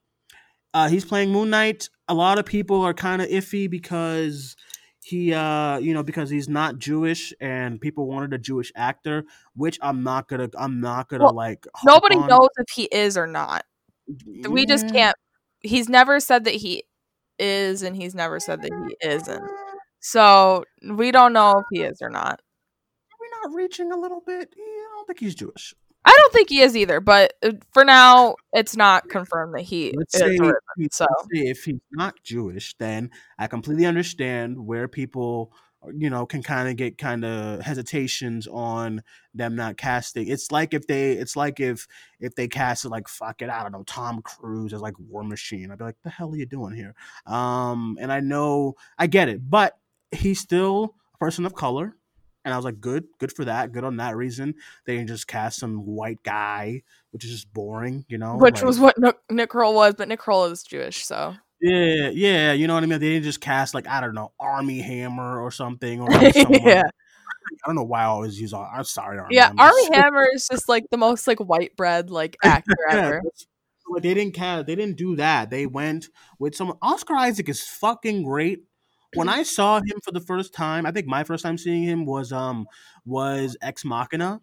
[0.73, 1.89] uh, he's playing Moon Knight.
[2.09, 4.57] A lot of people are kind of iffy because
[5.05, 9.79] he, uh, you know, because he's not Jewish, and people wanted a Jewish actor, which
[9.83, 11.67] I'm not gonna, I'm not gonna Well, like.
[11.85, 12.27] Nobody on.
[12.27, 13.67] knows if he is or not.
[14.49, 15.14] We just can't.
[15.61, 16.85] He's never said that he
[17.38, 19.43] is, and he's never said that he isn't.
[20.01, 22.40] So we don't know if he is or not.
[22.40, 24.55] Are we not reaching a little bit?
[24.57, 25.75] Yeah, I don't think he's Jewish.
[26.05, 29.95] I don't think he is either, but uh, for now, it's not confirmed that he
[29.97, 30.21] Let's is.
[30.21, 30.37] say,
[30.90, 36.27] so say if he's not Jewish, then I completely understand where people, uh, you know,
[36.27, 40.29] can kind of get kind of hesitations on them not casting.
[40.29, 41.87] It's like if they, it's like if
[42.21, 45.71] if they casted like fuck it, I don't know, Tom Cruise as like War Machine.
[45.71, 46.95] I'd be like, the hell are you doing here?
[47.27, 49.79] Um, and I know I get it, but
[50.12, 51.97] he's still a person of color.
[52.44, 53.72] And I was like, good, good for that.
[53.72, 54.54] Good on that reason.
[54.87, 58.37] They didn't just cast some white guy, which is just boring, you know.
[58.37, 62.11] which like- was what Nick, Nick Kroll was, but Nick Kroll is Jewish, so yeah,
[62.11, 62.98] yeah, you know what I mean.
[63.00, 66.83] They didn't just cast like I don't know Armie Hammer or something, or like yeah.
[66.85, 68.52] I don't know why I always use.
[68.52, 69.50] Ar- I'm sorry, Armie Yeah.
[69.57, 73.22] Armie Hammer is just like the most like white bread like actor Yeah, ever.
[73.90, 74.66] But they didn't cast.
[74.66, 75.50] They didn't do that.
[75.50, 76.78] They went with someone.
[76.83, 78.64] Oscar Isaac is fucking great.
[79.14, 82.07] When I saw him for the first time, I think my first time seeing him
[82.07, 82.66] was um
[83.05, 84.40] was Ex Machina.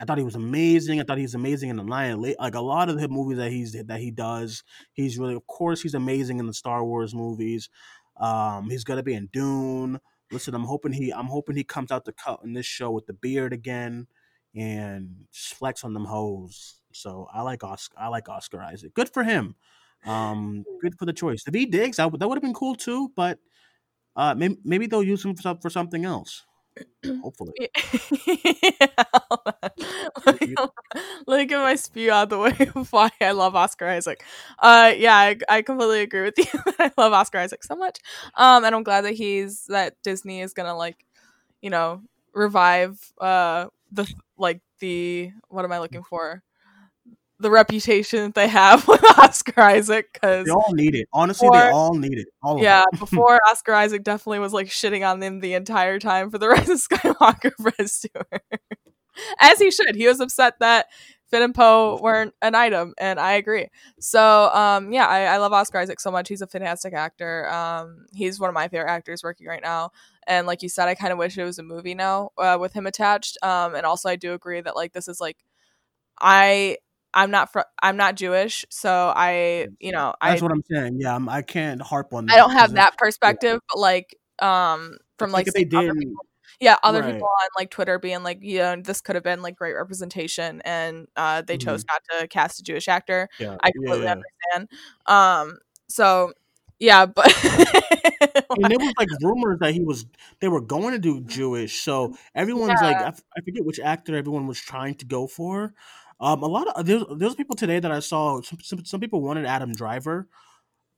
[0.00, 1.00] I thought he was amazing.
[1.00, 2.20] I thought he was amazing in the Lion.
[2.38, 5.34] Like a lot of the movies that he's that he does, he's really.
[5.34, 7.68] Of course, he's amazing in the Star Wars movies.
[8.16, 10.00] Um, he's gonna be in Dune.
[10.30, 11.12] Listen, I'm hoping he.
[11.12, 14.06] I'm hoping he comes out the cut in this show with the beard again
[14.54, 16.76] and flex on them hoes.
[16.92, 17.96] So I like Oscar.
[17.98, 18.94] I like Oscar Isaac.
[18.94, 19.56] Good for him.
[20.06, 21.42] Um, good for the choice.
[21.46, 23.10] If he digs, I that would have been cool too.
[23.16, 23.38] But
[24.18, 26.44] uh, maybe, maybe they'll use him for, for something else.
[27.22, 27.52] Hopefully.
[30.26, 30.54] let, me,
[31.26, 34.24] let me get my spew out the way of why I love Oscar Isaac.
[34.58, 36.46] Uh, yeah, I, I completely agree with you.
[36.78, 37.98] I love Oscar Isaac so much.
[38.34, 41.04] Um, and I'm glad that he's that Disney is gonna like,
[41.62, 42.02] you know,
[42.34, 46.42] revive uh the like the what am I looking for?
[47.40, 51.08] The reputation that they have with Oscar Isaac because They all need it.
[51.12, 52.28] Honestly, they all need it.
[52.42, 56.38] All yeah, before Oscar Isaac definitely was like shitting on them the entire time for
[56.38, 58.42] the Rise of Skywalker Fred Stewart.
[59.40, 59.96] As he should.
[59.96, 60.86] He was upset that
[61.30, 63.68] Finn and Poe weren't an item, and I agree.
[64.00, 66.28] So, um, yeah, I, I love Oscar Isaac so much.
[66.28, 67.48] He's a fantastic actor.
[67.50, 69.90] Um, he's one of my favorite actors working right now.
[70.26, 72.72] And like you said, I kind of wish it was a movie now uh, with
[72.72, 73.36] him attached.
[73.42, 75.36] Um, and also I do agree that like this is like
[76.20, 76.78] I
[77.14, 80.98] I'm not fr- I'm not Jewish, so I you know I That's what I'm saying.
[81.00, 82.34] Yeah, I'm, I can't harp on that.
[82.34, 86.26] I don't have that perspective, but like um from like they other people,
[86.60, 87.12] yeah, other Right.
[87.14, 90.60] people on like Twitter being like, you know, this could have been like great representation,
[90.64, 93.28] and uh, they chose not to cast a Jewish actor.
[93.38, 94.12] Yeah, I yeah, completely yeah.
[94.12, 94.68] understand.
[95.06, 96.32] Um, so
[96.78, 97.26] yeah, but
[98.56, 100.06] and there was like rumors that he was
[100.40, 101.80] they were going to do Jewish.
[101.80, 103.06] So everyone's like, Yeah.
[103.06, 105.74] I, f- I forget which actor everyone was trying to go for.
[106.20, 108.40] Um, a lot of there's there's people today that I saw.
[108.42, 110.28] Some some, some people wanted Adam Driver.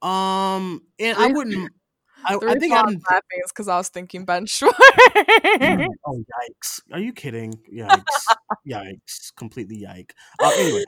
[0.01, 1.71] Um, and I wouldn't.
[2.25, 2.95] I, I think I Adam.
[2.95, 4.77] was laughing is because I was thinking Ben Schwartz.
[4.79, 6.81] oh yikes!
[6.91, 7.53] Are you kidding?
[7.71, 8.03] Yikes!
[8.67, 9.35] yikes!
[9.35, 10.13] Completely yike.
[10.41, 10.83] Uh, anyway,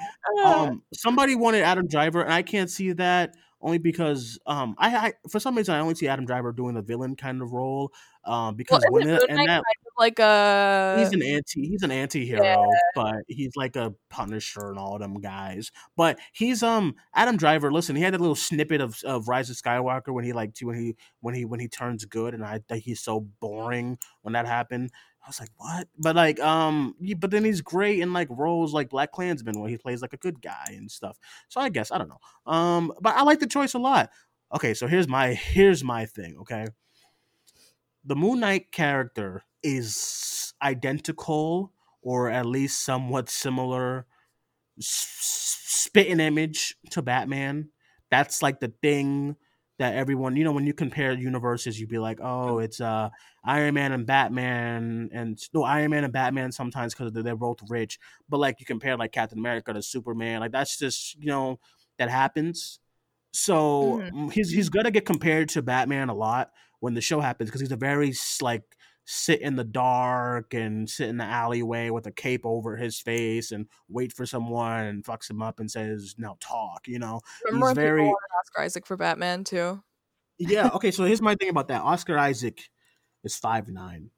[0.46, 5.14] um, somebody wanted Adam Driver, and I can't see that only because um, I, I
[5.30, 7.92] for some reason I only see Adam Driver doing a villain kind of role.
[8.26, 8.92] Um, because it,
[9.30, 13.76] and that kind of like a he's an anti he's an anti-hero but he's like
[13.76, 18.22] a punisher and all them guys but he's um adam driver listen he had that
[18.22, 21.60] little snippet of, of rise of skywalker when he like when he when he when
[21.60, 24.92] he turns good and i think he's so boring when that happened.
[25.24, 25.88] I was like what?
[25.98, 30.02] But like um but then he's great in like roles like BlacKkKlansman where he plays
[30.02, 31.18] like a good guy and stuff.
[31.48, 32.52] So i guess i don't know.
[32.52, 34.10] Um but i like the choice a lot.
[34.54, 36.68] Okay so here's my here's my thing okay
[38.04, 44.06] the Moon Knight character is identical or at least somewhat similar
[44.80, 47.70] spitting image to Batman.
[48.10, 49.38] That's like the thing
[49.80, 53.10] that everyone, you know, when you compare universes, you'd be like, oh, it's uh
[53.44, 57.60] Iron Man and Batman, and no Iron Man and Batman sometimes because they're, they're both
[57.70, 58.00] rich.
[58.30, 61.60] But like you compare like Captain America to Superman, like that's just you know
[61.98, 62.80] that happens.
[63.34, 64.12] So Mhm.
[64.14, 66.52] mm, he's he's gonna get compared to Batman a lot
[66.84, 68.64] when the show happens because he's a very like
[69.06, 73.54] sit in the dark and sit in the alleyway with a cape over his face
[73.54, 77.68] and wait for someone and fucks him up and says now talk you know Remember
[77.70, 79.82] he's very Oscar Isaac for Batman too?
[80.38, 82.60] yeah okay so here's my thing about that oscar isaac
[83.24, 84.10] is five nine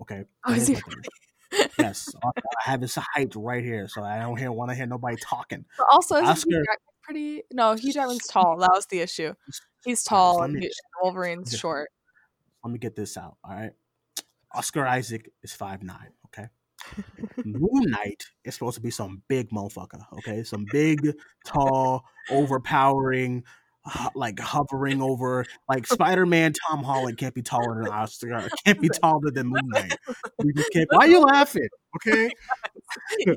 [0.00, 1.62] okay Oh, is he thing.
[1.78, 2.30] yes i
[2.70, 5.86] have his height right here so i don't hear want to hear nobody talking But
[5.92, 6.64] also, Oscar-
[7.02, 7.42] pretty?
[7.52, 8.58] No, Hugh Jackman's tall.
[8.58, 9.32] That was the issue.
[9.84, 10.70] He's tall let and me-
[11.02, 11.88] Wolverine's short.
[12.64, 13.36] Let me get this out.
[13.44, 13.72] All right.
[14.52, 16.12] Oscar Isaac is five nine.
[16.26, 16.48] Okay.
[17.44, 20.02] Moon Knight is supposed to be some big motherfucker.
[20.18, 20.42] Okay.
[20.42, 21.14] Some big,
[21.46, 23.44] tall, overpowering,
[24.14, 28.88] like hovering over, like Spider Man Tom Holland can't be taller than Oscar, can't be
[28.88, 29.96] taller than Moon Knight.
[30.42, 30.88] You just can't.
[30.90, 31.68] Why are you laughing?
[31.96, 32.30] Okay.
[33.26, 33.36] you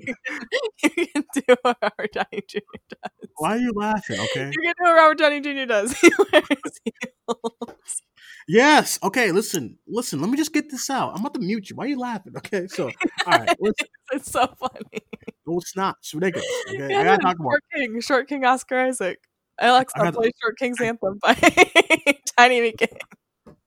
[1.07, 2.59] can do what Robert Downey Jr.
[2.89, 3.29] does.
[3.37, 4.19] Why are you laughing?
[4.19, 4.51] Okay.
[4.51, 5.65] You can do what Robert Downey Jr.
[5.65, 5.93] does.
[6.01, 8.01] He wears.
[8.47, 8.99] Yes.
[9.03, 9.31] Okay.
[9.31, 9.77] Listen.
[9.87, 10.19] Listen.
[10.19, 11.13] Let me just get this out.
[11.13, 11.75] I'm about to mute you.
[11.75, 12.33] Why are you laughing?
[12.37, 12.67] Okay.
[12.67, 12.85] So,
[13.25, 13.55] all right.
[13.59, 13.87] Listen.
[14.13, 15.01] It's so funny.
[15.47, 15.97] No, it's not.
[15.99, 16.47] It's ridiculous.
[16.69, 16.93] Okay.
[16.93, 17.51] I gotta talk about.
[17.51, 19.19] Short King, Short King Oscar Isaac.
[19.61, 21.33] Alexa, I play Short King's Anthem by
[22.37, 22.81] Tiny Meat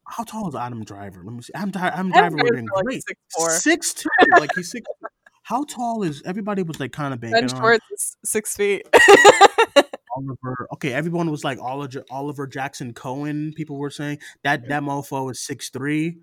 [0.08, 1.22] How tall is Adam Driver?
[1.24, 1.52] Let me see.
[1.54, 3.16] Adam, Dri- Adam Driver would have been Driver's great.
[3.38, 3.58] like 6'4".
[3.58, 4.08] Six two.
[4.38, 4.86] Like he's six.
[5.44, 6.62] How tall is everybody?
[6.62, 7.32] Was like kind of big.
[7.32, 8.86] Ben Schwartz is six feet.
[10.16, 10.66] Oliver.
[10.74, 13.52] Okay, everyone was like Oliver Oliver Jackson Cohen.
[13.54, 16.18] People were saying that that mofo is six three.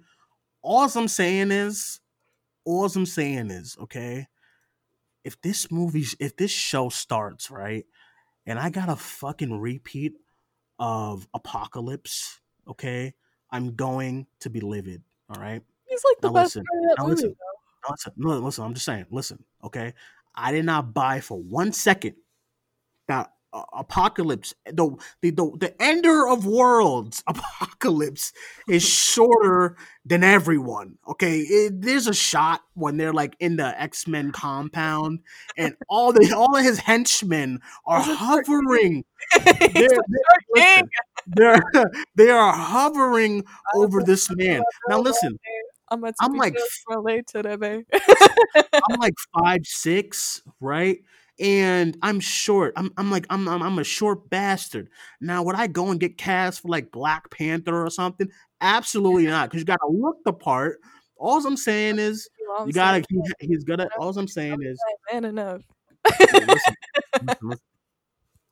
[0.63, 1.99] All I'm saying is,
[2.65, 4.27] all I'm saying is, okay,
[5.23, 7.85] if this movie, if this show starts right,
[8.45, 10.13] and I got a fucking repeat
[10.79, 13.13] of Apocalypse, okay,
[13.51, 15.03] I'm going to be livid.
[15.29, 15.61] All right.
[15.87, 17.15] He's like the Now best listen, part of that now movie.
[17.15, 17.35] listen.
[17.83, 18.63] Now listen, no, listen.
[18.63, 19.05] I'm just saying.
[19.11, 19.93] Listen, okay.
[20.35, 22.15] I did not buy for one second
[23.07, 28.33] that uh, apocalypse, the, the the the ender of worlds, apocalypse
[28.67, 30.97] is shorter than everyone.
[31.07, 35.19] Okay, it, there's a shot when they're like in the X Men compound,
[35.57, 39.05] and all the all of his henchmen are hovering.
[39.73, 39.87] They're,
[40.55, 40.83] they're,
[41.27, 43.43] they're they are hovering
[43.75, 44.63] over this man.
[44.87, 45.39] Now listen,
[45.89, 46.55] I'm, I'm like.
[48.73, 50.99] I'm like five six, right?
[51.41, 52.73] And I'm short.
[52.75, 54.89] I'm I'm like I'm I'm, I'm a short bastard.
[55.19, 58.29] Now would I go and get cast for like Black Panther or something?
[58.61, 60.79] Absolutely not, because you gotta look the part.
[61.17, 62.29] All I'm saying is
[62.65, 63.89] you gotta he, he's gonna.
[63.99, 64.79] All I'm saying is
[65.11, 65.61] man enough.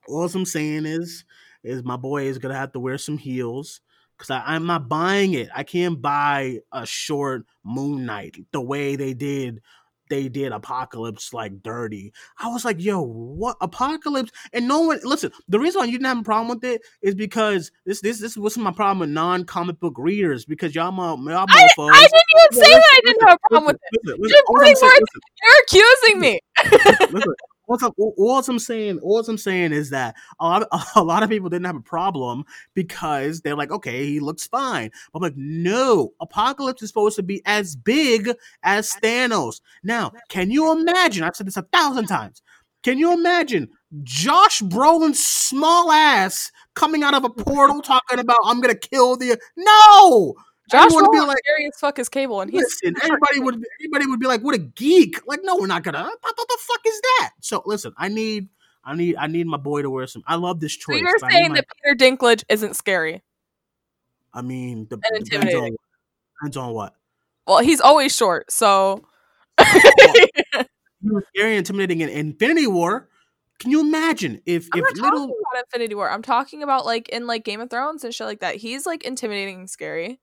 [0.07, 1.25] all I'm saying is
[1.63, 3.81] is my boy is gonna have to wear some heels
[4.17, 5.49] because I'm not buying it.
[5.55, 9.61] I can't buy a short Moon Knight the way they did.
[10.09, 12.11] They did Apocalypse like dirty.
[12.39, 14.31] I was like, yo, what Apocalypse?
[14.53, 15.31] And no one listen.
[15.47, 18.35] The reason why you didn't have a problem with it is because this this this
[18.35, 21.91] was my problem with non comic book readers because y'all mo- y'all I, mofos.
[21.93, 23.99] I didn't even say that I didn't have a problem with it.
[24.03, 25.01] Listen, listen, You're I'm putting saying-
[25.43, 26.39] You're accusing me.
[27.13, 27.33] listen,
[27.69, 31.23] all I'm, all I'm saying, all I'm saying is that a lot, of, a lot
[31.23, 34.89] of people didn't have a problem because they're like, okay, he looks fine.
[35.13, 38.31] But I'm like, no, Apocalypse is supposed to be as big
[38.63, 39.61] as Thanos.
[39.83, 41.23] Now, can you imagine?
[41.23, 42.41] I've said this a thousand times.
[42.81, 43.69] Can you imagine
[44.03, 49.37] Josh Brolin's small ass coming out of a portal talking about I'm gonna kill the
[49.57, 50.35] no?
[50.71, 54.05] Josh would be like, scary as fuck as cable, and he's listen, everybody would everybody
[54.07, 55.99] would be like, "What a geek!" Like, no, we're not gonna.
[55.99, 57.31] Uh, what the fuck is that?
[57.41, 58.49] So, listen, I need,
[58.83, 60.23] I need, I need my boy to wear some.
[60.27, 61.01] I love this So choice.
[61.01, 63.21] you're I need saying my- that Peter Dinklage isn't scary?
[64.33, 65.75] I mean, the, depends on
[66.39, 66.95] depends on what.
[67.47, 69.03] Well, he's always short, so
[71.01, 73.07] He was scary, intimidating in Infinity War.
[73.59, 75.19] Can you imagine if I'm if not little?
[75.27, 76.09] talking about Infinity War.
[76.11, 78.55] I'm talking about like in like Game of Thrones and shit like that.
[78.55, 80.19] He's like intimidating and scary.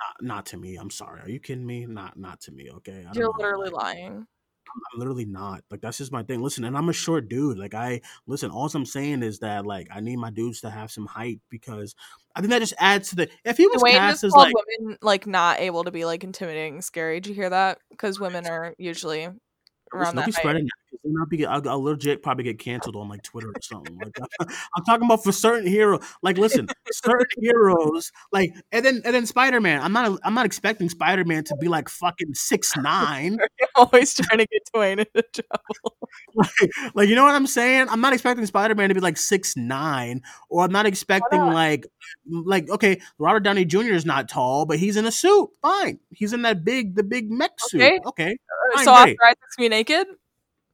[0.00, 0.76] Not, not to me.
[0.76, 1.20] I'm sorry.
[1.20, 1.86] Are you kidding me?
[1.86, 2.70] Not not to me.
[2.70, 3.04] Okay.
[3.08, 4.26] I You're literally lying.
[4.70, 5.62] I'm literally not.
[5.70, 6.40] Like that's just my thing.
[6.40, 7.58] Listen, and I'm a short dude.
[7.58, 10.90] Like I listen, all I'm saying is that like I need my dudes to have
[10.90, 11.94] some height because
[12.34, 14.98] I think that just adds to the if he was Duane cast as like women
[15.02, 17.20] like not able to be like intimidating scary.
[17.20, 17.78] Did you hear that?
[17.90, 20.96] Because women are usually around listen, that spreading that.
[20.96, 23.96] 'cause then I'll be I'll, I'll legit probably get canceled on like Twitter or something.
[23.98, 26.00] Like I'm talking about for certain hero.
[26.22, 29.80] Like listen, certain heroes like and then and then Spider Man.
[29.82, 33.38] I'm not I'm not expecting Spider Man to be like fucking six nine.
[33.74, 35.96] always trying to get Duane into trouble.
[36.34, 37.86] like, like you know what I'm saying?
[37.88, 41.86] I'm not expecting Spider Man to be like six nine, or I'm not expecting like
[42.28, 43.92] like okay, Robert Downey Jr.
[43.92, 45.50] is not tall, but he's in a suit.
[45.62, 47.80] Fine, he's in that big the big mech suit.
[47.80, 48.00] Okay.
[48.06, 49.10] Okay, Uh, Fine, so great.
[49.12, 50.29] after Isaac's me naked, N- n- I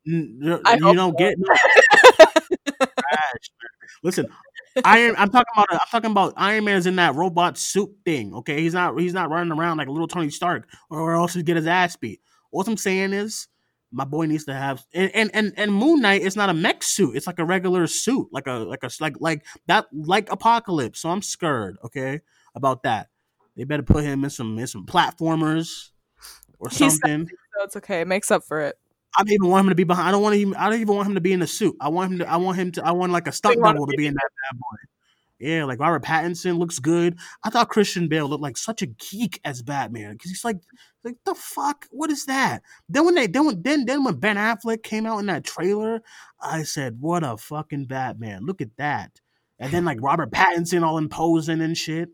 [0.07, 1.55] you don't get no.
[4.03, 4.27] Listen,
[4.85, 5.15] Iron.
[5.19, 5.67] I'm talking about.
[5.73, 8.35] I'm talking about Iron Man's in that robot suit thing.
[8.35, 8.99] Okay, he's not.
[8.99, 11.97] He's not running around like a little Tony Stark, or else he'd get his ass
[11.97, 12.21] beat.
[12.51, 13.49] What I'm saying is,
[13.91, 14.85] my boy needs to have.
[14.93, 17.17] And and and, and Moon Knight is not a mech suit.
[17.17, 21.01] It's like a regular suit, like a like a like like that like Apocalypse.
[21.01, 21.79] So I'm scared.
[21.85, 22.21] Okay,
[22.55, 23.09] about that.
[23.57, 25.91] They better put him in some in some platformers
[26.59, 27.27] or He's something.
[27.59, 28.03] so it's okay.
[28.03, 28.79] It makes up for it.
[29.17, 30.09] I don't even want him to be behind.
[30.09, 30.55] I don't want him.
[30.59, 31.77] I don't even want him to be in the suit.
[31.81, 32.31] I want him to.
[32.31, 32.87] I want him to.
[32.87, 34.77] I want like a stunt double to be in that bad boy.
[35.39, 37.19] Yeah, like Robert Pattinson looks good.
[37.45, 40.57] I thought Christian Bale looked like such a geek as Batman because he's like,
[41.05, 42.63] like the fuck, what is that?
[42.89, 46.03] Then when they then when then then when Ben Affleck came out in that trailer,
[46.41, 48.47] I said, what a fucking Batman!
[48.47, 49.21] Look at that.
[49.59, 52.09] And then like Robert Pattinson all imposing and shit.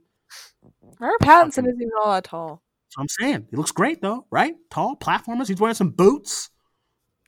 [0.98, 2.62] Robert Pattinson isn't even all that tall.
[2.88, 4.54] So I'm saying he looks great though, right?
[4.68, 5.48] Tall platformers.
[5.48, 6.50] He's wearing some boots.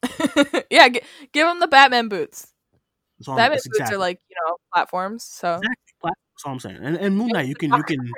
[0.70, 2.48] yeah, g- give him the Batman boots.
[3.24, 5.24] Batman boots are like you know platforms.
[5.24, 5.76] So Exactly.
[6.02, 6.78] That's all I'm saying.
[6.82, 8.10] And, and Moon Knight, you can, you can.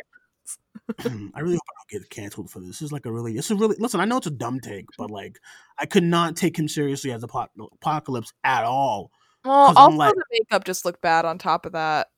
[1.35, 2.69] I really hope I don't get canceled for this.
[2.69, 3.77] This is like a really, this is really.
[3.79, 5.39] Listen, I know it's a dumb take, but like,
[5.79, 9.11] I could not take him seriously as a apo- apocalypse at all.
[9.45, 12.09] well, also like- the makeup just looked bad on top of that.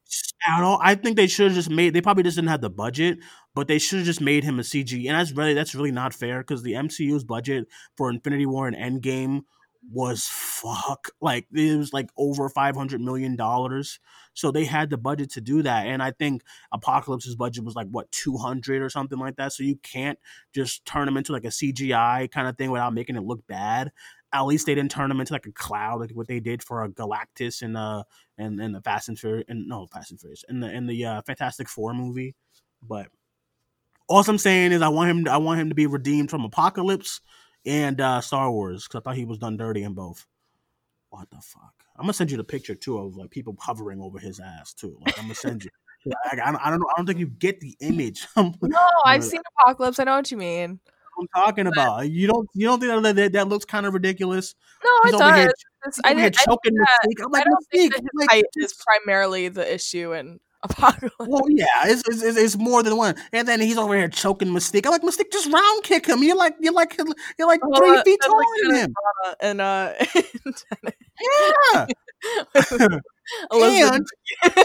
[0.47, 1.93] At all, I think they should have just made.
[1.93, 3.19] They probably just didn't have the budget,
[3.55, 5.07] but they should have just made him a CG.
[5.07, 7.67] And that's really, that's really not fair because the MCU's budget
[7.97, 9.41] for Infinity War and Endgame
[9.93, 14.01] was fuck like it was like over 500 million dollars.
[14.35, 17.89] So they had the budget to do that and i think apocalypse's budget was like
[17.91, 19.53] what 200 or something like that?
[19.53, 20.19] So you can't
[20.53, 23.93] just turn them into like a cgi kind of thing without making it look bad.
[24.33, 26.83] At least they didn't turn them into like a cloud like what they did for
[26.83, 28.03] a galactus and uh
[28.37, 31.05] and, and the fast and furious and no fast and furious in the in the
[31.05, 32.35] uh, fantastic four movie.
[32.83, 33.09] But
[34.09, 35.29] all I'm saying is I want him.
[35.29, 37.21] I want him to be redeemed from Apocalypse
[37.67, 40.27] and uh, Star Wars because I thought he was done dirty in both.
[41.11, 41.73] What the fuck?
[41.97, 44.99] I'm gonna send you the picture too of like people hovering over his ass too.
[45.05, 45.71] Like I'm gonna send you.
[46.07, 46.87] Like, I, don't, I don't know.
[46.87, 48.27] I don't think you get the image.
[48.37, 49.99] No, I've seen Apocalypse.
[49.99, 50.79] I know what you mean.
[51.21, 52.09] I'm talking about.
[52.09, 52.49] You don't.
[52.55, 54.55] You don't think that that, that looks kind of ridiculous?
[54.85, 55.53] No, He's it here-
[55.85, 56.01] does.
[56.05, 60.13] I here I that- I'm I don't think his like, height is primarily the issue
[60.15, 61.15] in Apocalypse.
[61.21, 63.15] Well, yeah, it's, it's, it's, more than one.
[63.33, 64.87] And then he's over here choking Mystique.
[64.87, 66.23] I'm like, Mystique, just round kick him.
[66.23, 66.97] You're like, you're like,
[67.39, 68.95] you're like Oh, three that- feet taller than him.
[69.41, 69.93] And uh,
[71.75, 71.87] Yeah.
[73.53, 74.07] And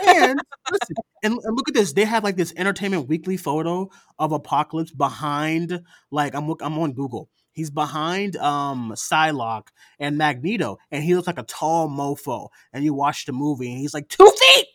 [0.08, 0.39] and
[0.72, 1.91] listen, and, and look at this.
[1.91, 5.82] They have like this Entertainment Weekly photo of Apocalypse behind.
[6.12, 7.30] Like I'm look, I'm on Google.
[7.52, 9.68] He's behind um Psylocke
[10.00, 12.48] and Magneto, and he looks like a tall mofo.
[12.72, 14.68] And you watch the movie, and he's like two feet.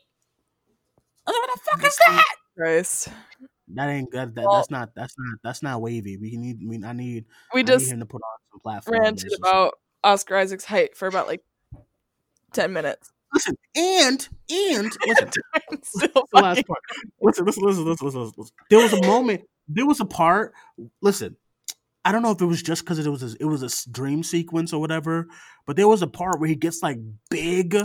[1.28, 2.24] I was like, what the fuck is that?
[2.56, 3.08] Christ.
[3.74, 4.34] That ain't good.
[4.34, 4.90] That, Well- that's not.
[4.96, 5.38] That's not.
[5.44, 6.16] That's not wavy.
[6.16, 6.58] We need.
[6.66, 7.26] We, I need.
[7.52, 9.00] We I need just him to put on some platform.
[9.00, 11.42] ranted about Oscar Isaac's height for about like
[12.52, 13.10] ten minutes.
[13.34, 15.30] Listen, and and listen.
[15.82, 16.80] Still the last part.
[17.20, 18.54] Listen, listen, listen, listen, listen, listen.
[18.70, 19.42] There was a moment.
[19.68, 20.54] There was a part.
[21.02, 21.36] Listen,
[22.06, 23.84] I don't know if it was just because it was a, it was a s-
[23.84, 25.26] dream sequence or whatever,
[25.66, 26.96] but there was a part where he gets like
[27.28, 27.76] big,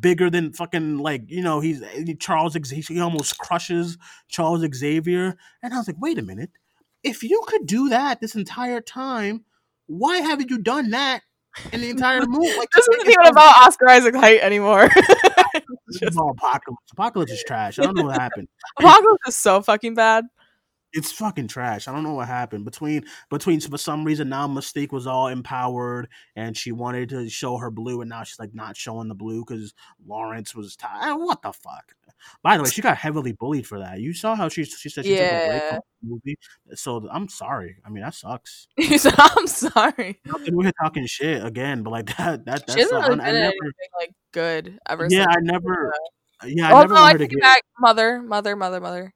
[0.00, 2.56] bigger than fucking like you know he's eh, Charles.
[2.56, 6.50] X- He almost crushes Charles Xavier, and I was like, wait a minute.
[7.02, 9.44] If you could do that this entire time,
[9.86, 11.22] why haven't you done that
[11.72, 12.56] in the entire movie?
[12.56, 14.88] Like, This isn't even about Oscar Isaac's height anymore.
[16.00, 16.90] Is all apocalypse.
[16.92, 17.78] Apocalypse is trash.
[17.78, 18.48] I don't know what happened.
[18.78, 20.24] Apocalypse is so fucking bad.
[20.92, 21.88] It's fucking trash.
[21.88, 26.08] I don't know what happened between between for some reason now Mystique was all empowered
[26.36, 29.44] and she wanted to show her blue and now she's like not showing the blue
[29.44, 29.74] because
[30.06, 31.10] Lawrence was tired.
[31.10, 31.94] Eh, what the fuck?
[32.42, 34.00] By the way, she got heavily bullied for that.
[34.00, 36.38] You saw how she she said she took a break from the movie.
[36.74, 37.76] So I'm sorry.
[37.84, 38.68] I mean that sucks.
[38.78, 40.20] I'm sorry.
[40.50, 43.72] We're talking shit again, but like that that She that's hasn't really I, been never.
[43.98, 45.26] like good ever Yeah.
[45.28, 45.92] I never.
[46.44, 47.62] Yeah, I oh never no, I take it back.
[47.78, 49.14] Mother, mother, mother, mother.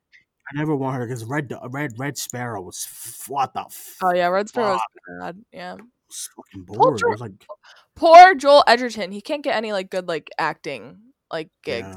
[0.53, 4.13] I never want her because Red Red Red Sparrow was f- what the f- Oh
[4.15, 4.81] yeah, Red Sparrow was
[5.21, 5.45] bad.
[5.53, 5.75] Yeah.
[5.75, 6.95] was fucking Poor bored.
[6.97, 7.33] It Joel, like
[7.97, 9.11] poor Joel Edgerton.
[9.13, 10.99] He can't get any like good like acting
[11.33, 11.87] like gigs.
[11.89, 11.97] Yeah.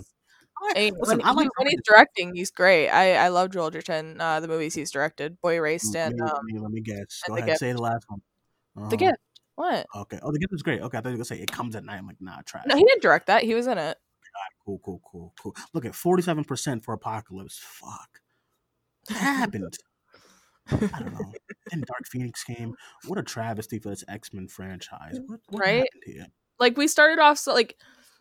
[0.75, 2.89] Listen, when, I like he- when he's directing, he's great.
[2.89, 4.19] I I love Joel Edgerton.
[4.19, 7.21] Uh, the movies he's directed, Boy Let and um, let me, let me guess.
[7.27, 7.59] Go ahead, Gift.
[7.59, 8.21] say the last one.
[8.75, 8.95] The Uh-huh.
[8.95, 9.17] Gift.
[9.55, 9.85] What?
[9.95, 10.19] Okay.
[10.23, 10.81] Oh, the gift was great.
[10.81, 11.97] Okay, I thought you were gonna say it comes at night.
[11.97, 12.63] I'm like, nah, trash.
[12.65, 13.43] No, he didn't direct that.
[13.43, 13.97] He was in it.
[14.65, 15.55] Cool, cool, cool, cool.
[15.73, 17.59] Look at 47 percent for Apocalypse.
[17.61, 18.21] Fuck.
[19.09, 19.77] What happened?
[20.71, 21.33] I don't know.
[21.69, 22.75] Then Dark Phoenix came.
[23.07, 25.19] What a travesty for this X Men franchise.
[25.25, 25.87] What, what Right?
[26.59, 27.75] Like we started off so like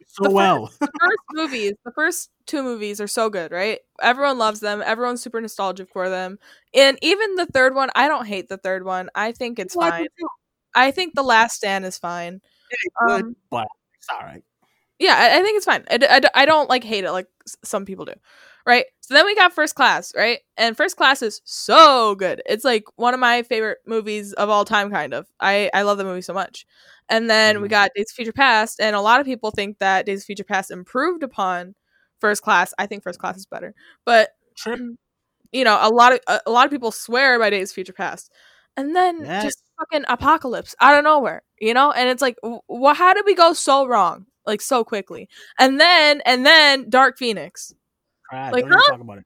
[0.06, 0.70] So The well.
[0.80, 3.80] the first movies, the first two movies are so good, right?
[4.00, 4.82] Everyone loves them.
[4.84, 6.38] Everyone's super nostalgic for them.
[6.74, 9.10] And even the third one, I don't hate the third one.
[9.14, 10.06] I think it's fine.
[10.74, 12.40] I think The Last Stand is fine.
[13.06, 13.68] Good, Um, but
[13.98, 14.42] it's all right.
[14.98, 15.84] yeah, I, I think it's fine.
[15.90, 17.26] I I don't like hate it like
[17.64, 18.14] some people do,
[18.68, 18.86] right?
[19.02, 20.40] So then we got First Class, right?
[20.58, 22.42] And First Class is so good.
[22.46, 25.26] It's like one of my favorite movies of all time, kind of.
[25.40, 26.66] I I love the movie so much.
[27.10, 27.70] And then we Mhm.
[27.70, 30.44] got Days of Future Past, and a lot of people think that Days of Future
[30.44, 31.74] Past improved upon
[32.20, 32.74] First Class.
[32.78, 33.74] I think First Class is better,
[34.06, 34.80] but Trip.
[35.52, 37.92] you know, a lot of a, a lot of people swear by Days of Future
[37.94, 38.32] Past,
[38.76, 39.42] and then Yes.
[39.42, 41.92] just fucking apocalypse out of nowhere, you know.
[41.92, 45.28] And it's like, wh- how did we go so wrong, like so quickly?
[45.58, 47.72] And then and then Dark Phoenix,
[48.30, 48.52] Trash.
[48.52, 48.92] Like, Don't huh?
[48.92, 49.24] talk about it.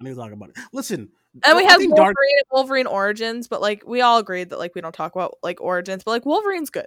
[0.00, 0.56] Don't even talk about it.
[0.72, 1.10] Listen.
[1.44, 2.16] and we I have Wolverine, Dark.
[2.50, 6.04] Wolverine Origins, but like we all agreed that like we don't talk about like origins,
[6.04, 6.86] but like Wolverine's good.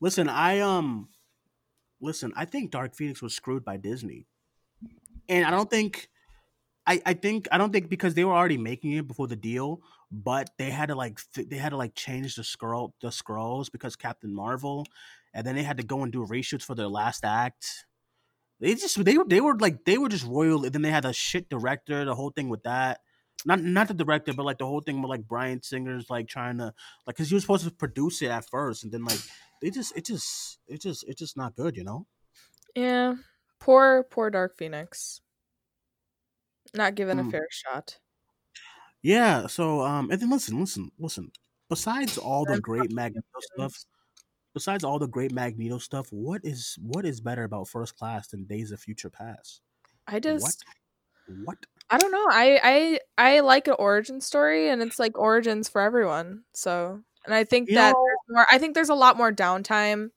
[0.00, 1.08] Listen, I um,
[2.00, 2.32] listen.
[2.36, 4.26] I think Dark Phoenix was screwed by Disney,
[5.28, 6.08] and I don't think,
[6.86, 9.80] I I think I don't think because they were already making it before the deal,
[10.10, 13.70] but they had to like fi- they had to like change the scroll the scrolls
[13.70, 14.86] because Captain Marvel,
[15.32, 17.86] and then they had to go and do reshoots for their last act.
[18.62, 20.64] They just they were they were like they were just royal.
[20.64, 22.06] And then they had a shit director.
[22.06, 23.00] The whole thing with that.
[23.44, 26.58] Not not the director, but like the whole thing with like Bryan Singer's like trying
[26.58, 26.72] to
[27.06, 29.20] like because he was supposed to produce it at first, and then like
[29.60, 32.06] they just it just it just it just not good, you know.
[32.76, 33.16] Yeah,
[33.60, 35.22] poor poor Dark Phoenix,
[36.74, 37.30] not given a Mm.
[37.30, 37.98] fair shot.
[39.02, 39.46] Yeah.
[39.46, 41.32] So um, and then listen, listen, listen.
[41.68, 43.84] Besides all the great Magneto stuff,
[44.54, 48.44] besides all the great Magneto stuff, what is what is better about First Class than
[48.44, 49.60] Days of Future Past?
[50.06, 50.64] I just
[51.28, 51.36] What?
[51.44, 51.58] What?
[51.90, 52.26] I don't know.
[52.30, 56.42] I I I like an origin story, and it's like origins for everyone.
[56.52, 58.46] So, and I think You that know- there's more.
[58.50, 60.10] I think there's a lot more downtime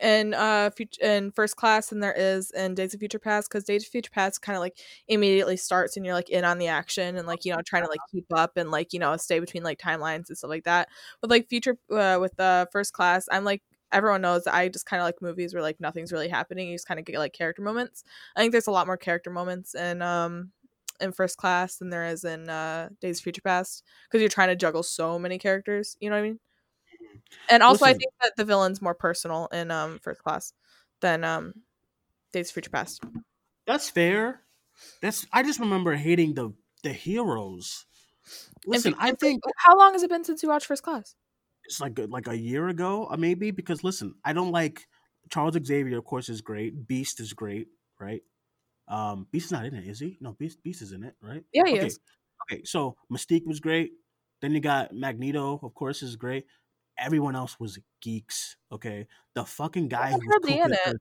[0.00, 3.64] in uh fut- in first class than there is in Days of Future Past because
[3.64, 4.78] Days of Future Past kind of like
[5.08, 7.88] immediately starts and you're like in on the action and like you know trying to
[7.90, 10.88] like keep up and like you know stay between like timelines and stuff like that.
[11.20, 13.62] With like future uh, with uh, first class, I'm like
[13.92, 16.68] everyone knows I just kind of like movies where like nothing's really happening.
[16.68, 18.04] You just kind of get like character moments.
[18.36, 20.52] I think there's a lot more character moments in um
[21.00, 24.48] in first class than there is in uh Days of Future Past because you're trying
[24.48, 25.96] to juggle so many characters.
[26.00, 26.40] You know what I mean?
[27.50, 30.52] And also, I think that the villain's more personal in um first class
[31.00, 31.54] than um
[32.32, 33.02] Days of Future Past.
[33.66, 34.42] That's fair.
[35.00, 37.86] That's I just remember hating the the heroes.
[38.66, 41.14] Listen, I think How long has it been since you watched First Class?
[41.68, 43.50] It's like like a year ago, uh, maybe.
[43.50, 44.86] Because listen, I don't like
[45.30, 45.98] Charles Xavier.
[45.98, 46.86] Of course, is great.
[46.88, 47.68] Beast is great,
[48.00, 48.22] right?
[48.88, 50.16] Um, Beast is not in it, is he?
[50.20, 51.44] No, Beast Beast is in it, right?
[51.52, 51.86] Yeah, he okay.
[51.86, 52.00] is.
[52.50, 53.92] Okay, so Mystique was great.
[54.40, 56.46] Then you got Magneto, of course, is great.
[56.98, 58.56] Everyone else was geeks.
[58.72, 60.98] Okay, the fucking guy who was cool, the,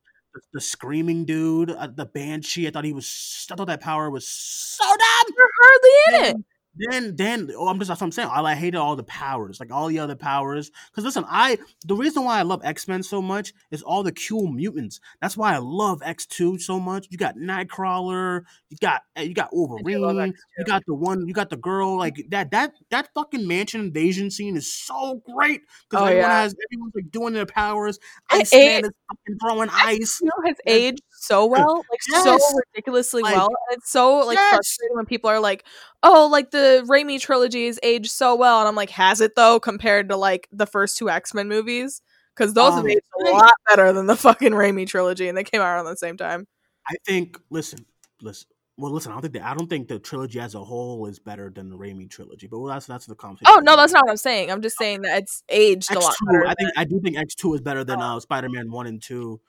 [0.54, 2.68] the, screaming dude, uh, the banshee.
[2.68, 3.48] I thought he was.
[3.52, 5.34] I thought that power was so dumb.
[5.38, 6.46] You're hardly in it.
[6.78, 8.30] Then, then, oh, I'm just that's what I'm saying.
[8.32, 10.72] I, hated all the powers, like all the other powers.
[10.92, 14.12] Because listen, I the reason why I love X Men so much is all the
[14.12, 15.00] cool mutants.
[15.22, 17.08] That's why I love X Two so much.
[17.10, 21.50] You got Nightcrawler, you got eh, you got Wolverine, you got the one, you got
[21.50, 21.98] the girl.
[21.98, 26.42] Like that, that that fucking mansion invasion scene is so great because Oh, everyone yeah.
[26.42, 28.00] has everyone's like doing their powers.
[28.32, 30.20] And Iceman it- is fucking throwing ice.
[30.22, 32.38] You know, has aged so well, like so
[32.74, 33.48] ridiculously Like, well.
[33.48, 34.56] And it's so like yes.
[34.56, 35.66] frustrating when people are like,
[36.04, 39.60] "Oh, like the Raimi trilogy is aged so well," and I'm like, "Has it though?"
[39.60, 42.02] Compared to like the first two X Men movies,
[42.36, 45.44] because those have Um, aged a lot better than the fucking Raimi trilogy, and they
[45.44, 46.48] came out around the same time.
[46.90, 47.38] I think.
[47.50, 47.86] Listen,
[48.22, 48.48] listen.
[48.80, 49.12] Well, listen.
[49.12, 51.72] I don't think the, I don't think the trilogy as a whole is better than
[51.72, 52.46] the Raimi trilogy.
[52.46, 53.52] But well, that's that's the conversation.
[53.58, 54.52] Oh no, that's not what I'm saying.
[54.52, 56.26] I'm just saying that it's aged a X lot two.
[56.28, 56.46] better.
[56.46, 58.86] I think than- I do think X two is better than uh, Spider Man one
[58.86, 59.42] and two,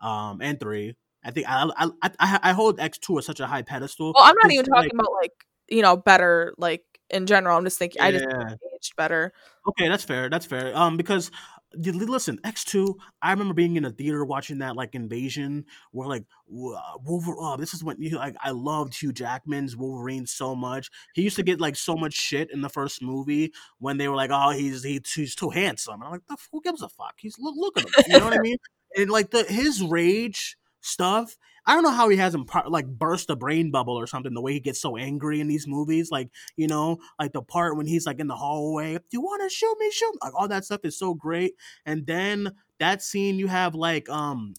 [0.00, 0.94] um, and three.
[1.26, 4.12] I think I I I, I hold X two at such a high pedestal.
[4.14, 5.32] well, I'm not even like, talking about like
[5.68, 7.58] you know better like in general.
[7.58, 8.54] I'm just thinking I just Yeah.
[8.74, 9.32] aged better.
[9.68, 10.28] Okay, that's fair.
[10.30, 10.76] That's fair.
[10.76, 11.30] Um, because
[11.74, 12.96] listen, X two.
[13.20, 17.36] I remember being in a theater watching that like invasion where like Wolverine.
[17.40, 20.90] Oh, this is when you like I loved Hugh Jackman's Wolverine so much.
[21.14, 24.16] He used to get like so much shit in the first movie when they were
[24.16, 25.94] like, oh, he's he, he's too handsome.
[25.94, 26.22] And I'm like,
[26.52, 27.14] who gives a fuck?
[27.18, 27.90] He's look look at him.
[28.08, 28.56] You know what I mean?
[28.96, 30.56] And like the his rage
[30.86, 31.36] stuff.
[31.66, 34.32] I don't know how he hasn't like burst a brain bubble or something.
[34.32, 37.76] The way he gets so angry in these movies, like you know, like the part
[37.76, 40.18] when he's like in the hallway, Do you want to shoot me, shoot me.
[40.22, 41.54] Like all that stuff is so great.
[41.84, 44.54] And then that scene, you have like um,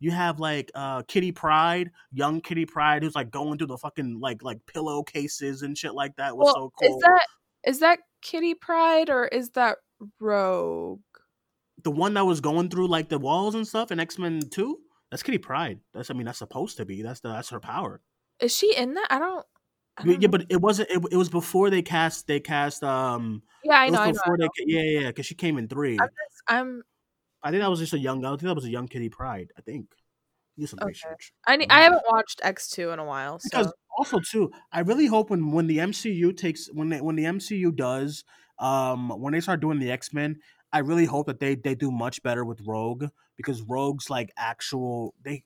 [0.00, 4.20] you have like uh Kitty Pryde, young Kitty Pryde, who's like going through the fucking
[4.20, 6.36] like like pillowcases and shit like that.
[6.36, 6.96] Was Well, so cool.
[6.96, 7.26] is that
[7.64, 9.78] is that Kitty Pryde or is that
[10.18, 11.00] Rogue?
[11.82, 14.78] the one that was going through like the walls and stuff in X Men Two?
[15.10, 15.80] That's Kitty Pryde.
[15.92, 17.02] That's I mean that's supposed to be.
[17.02, 18.00] That's the, that's her power.
[18.40, 19.08] Is she in that?
[19.10, 19.46] I don't.
[19.98, 20.30] I Yeah, don't yeah, know.
[20.30, 20.90] but it wasn't.
[20.90, 22.26] It, it was before they cast.
[22.26, 22.82] They cast.
[22.84, 24.00] Um, yeah, I know.
[24.00, 24.12] I know.
[24.38, 24.46] they.
[24.46, 26.82] ca- Yeah, yeah, because she came in 3 I'm just, I'm.
[27.42, 28.24] I think that was just a young.
[28.24, 29.50] I think that was a young Kitty Pryde.
[29.58, 29.86] I think.
[30.58, 30.88] Do some Okay.
[30.88, 31.32] research.
[31.46, 34.80] I need, I haven't watched X two in a while, so Because also too, I
[34.80, 38.24] really hope when when the MCU takes when they when the MCU does
[38.58, 40.36] um when they start doing the X Men,
[40.72, 43.06] I really hope that they they do much better with Rogue
[43.36, 45.44] because Rogue's like actual they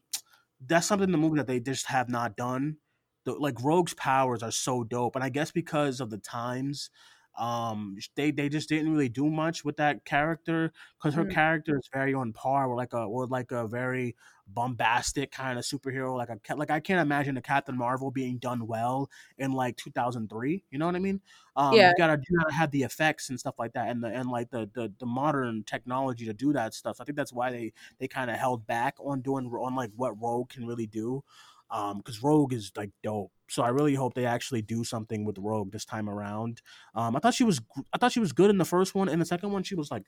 [0.60, 2.78] that's something in the movie that they just have not done.
[3.24, 6.90] The, like Rogue's powers are so dope, and I guess because of the times,
[7.38, 11.26] um, they they just didn't really do much with that character because her Mm.
[11.26, 14.16] character is very on par with like a with like a very
[14.46, 16.16] bombastic kind of superhero.
[16.16, 20.64] Like a like I can't imagine a Captain Marvel being done well in like 2003.
[20.70, 21.20] You know what I mean?
[21.56, 21.88] Um, Yeah.
[21.88, 24.50] you gotta you gotta have the effects and stuff like that, and the and like
[24.50, 27.00] the the, the modern technology to do that stuff.
[27.00, 30.20] I think that's why they they kind of held back on doing on like what
[30.20, 31.22] Rogue can really do.
[31.70, 33.32] Um, because Rogue is like dope.
[33.54, 36.60] So I really hope they actually do something with Rogue this time around.
[36.94, 37.60] Um, I thought she was
[37.92, 39.90] I thought she was good in the first one, and the second one she was
[39.90, 40.04] like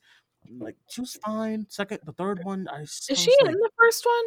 [0.59, 1.67] like she was fine.
[1.69, 4.25] Second, the third one, I is she was in the first one?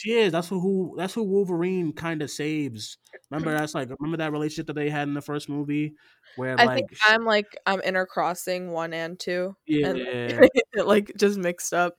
[0.00, 0.32] she is.
[0.32, 2.96] That's who, who that's who Wolverine kind of saves.
[3.30, 5.94] Remember that's like remember that relationship that they had in the first movie
[6.36, 10.48] where I like, think I'm like I'm intercrossing one and two, yeah and
[10.84, 11.94] like just mixed up.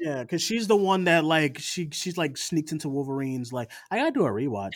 [0.00, 3.98] yeah because she's the one that like she she's like sneaks into Wolverine's like I
[3.98, 4.74] gotta do a rewatch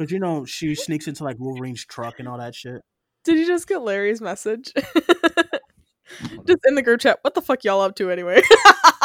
[0.00, 2.80] because you know she sneaks into like Wolverine's truck and all that shit.
[3.22, 4.72] Did you just get Larry's message?
[6.46, 7.18] just in the group chat.
[7.20, 8.40] What the fuck y'all up to anyway?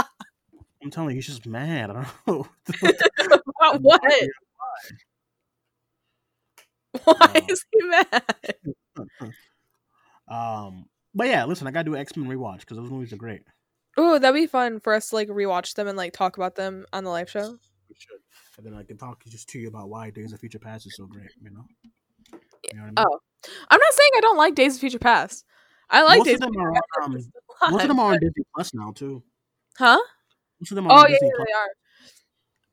[0.82, 1.90] I'm telling you, he's just mad.
[1.92, 2.48] I don't know.
[3.60, 4.02] About what?
[7.04, 8.56] Why is he mad?
[10.30, 13.42] um, but yeah, listen, I gotta do X Men rewatch because those movies are great.
[14.00, 16.86] Ooh, that'd be fun for us to like rewatch them and like talk about them
[16.94, 17.58] on the live show.
[18.58, 20.96] And then I can talk just to you about why Days of Future Past is
[20.96, 21.30] so great.
[21.42, 21.66] You know.
[22.72, 22.94] You know I mean?
[22.98, 23.20] Oh,
[23.70, 25.46] I'm not saying I don't like Days of Future Past.
[25.90, 27.30] I like most Days of them are Future on, Past.
[27.62, 29.24] um, most of them are on Disney Plus now too.
[29.78, 30.00] Huh?
[30.60, 31.68] Most of them are Oh yeah, yeah, they are.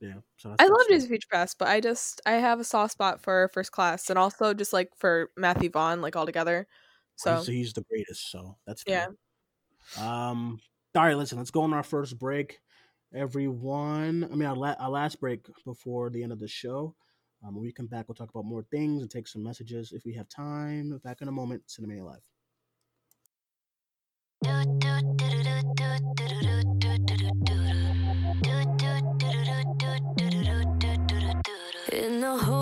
[0.00, 0.88] Yeah, so I love.
[0.88, 4.10] Days of Future Past, but I just I have a soft spot for First Class
[4.10, 6.66] and also just like for Matthew Vaughn, like all together.
[7.16, 9.06] So he's, he's the greatest, so that's yeah.
[9.98, 10.58] Um,
[10.94, 12.60] all right, listen, let's go on our first break,
[13.14, 14.28] everyone.
[14.30, 16.94] I mean, our, la- our last break before the end of the show.
[17.44, 20.04] Um, when we come back, we'll talk about more things and take some messages if
[20.04, 21.00] we have time.
[21.02, 22.28] Back in a moment, Cinema Live.
[31.92, 32.61] In whole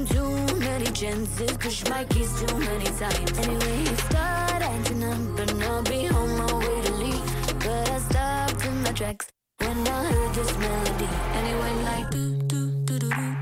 [1.01, 3.37] chances, my keys too many times.
[3.39, 7.25] Anyway, he started acting up, and I'll be on my way to leave.
[7.57, 9.27] But I stopped in my tracks
[9.57, 11.09] when I heard this melody.
[11.35, 13.40] And it went like do, do, do, do, do,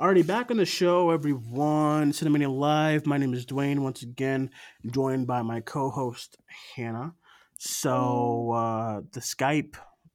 [0.00, 2.12] Alrighty, back on the show, everyone.
[2.12, 3.04] Cinemania Live.
[3.06, 3.82] My name is Duane.
[3.82, 4.50] Once again,
[4.86, 6.38] joined by my co-host
[6.74, 7.14] Hannah.
[7.58, 9.74] So uh, the Skype,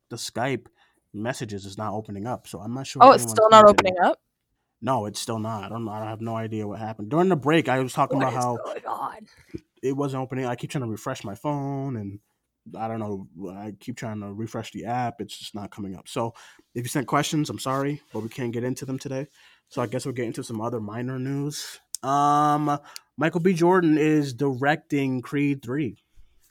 [0.10, 0.66] the Skype
[1.14, 2.48] messages is not opening up.
[2.48, 3.04] So I'm not sure.
[3.04, 4.20] Oh, it's still not opening any- up.
[4.82, 5.64] No, it's still not.
[5.66, 5.86] I don't.
[5.86, 5.92] know.
[5.92, 7.70] I have no idea what happened during the break.
[7.70, 9.28] I was talking What about how going on?
[9.84, 10.46] it wasn't opening.
[10.48, 12.20] I keep trying to refresh my phone, and
[12.78, 13.28] I don't know.
[13.52, 15.22] I keep trying to refresh the app.
[15.22, 16.08] It's just not coming up.
[16.08, 16.34] So
[16.74, 19.28] if you sent questions, I'm sorry, but we can't get into them today.
[19.70, 21.80] So I guess we'll get into some other minor news.
[22.04, 22.80] Um,
[23.18, 23.54] Michael B.
[23.54, 25.98] Jordan is directing Creed Three.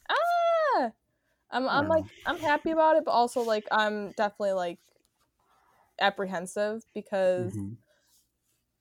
[0.09, 0.93] Ah,
[1.51, 1.89] I'm I'm Yeah.
[1.89, 4.79] like I'm happy about it, but also like I'm definitely like
[6.01, 7.77] apprehensive because Mhm.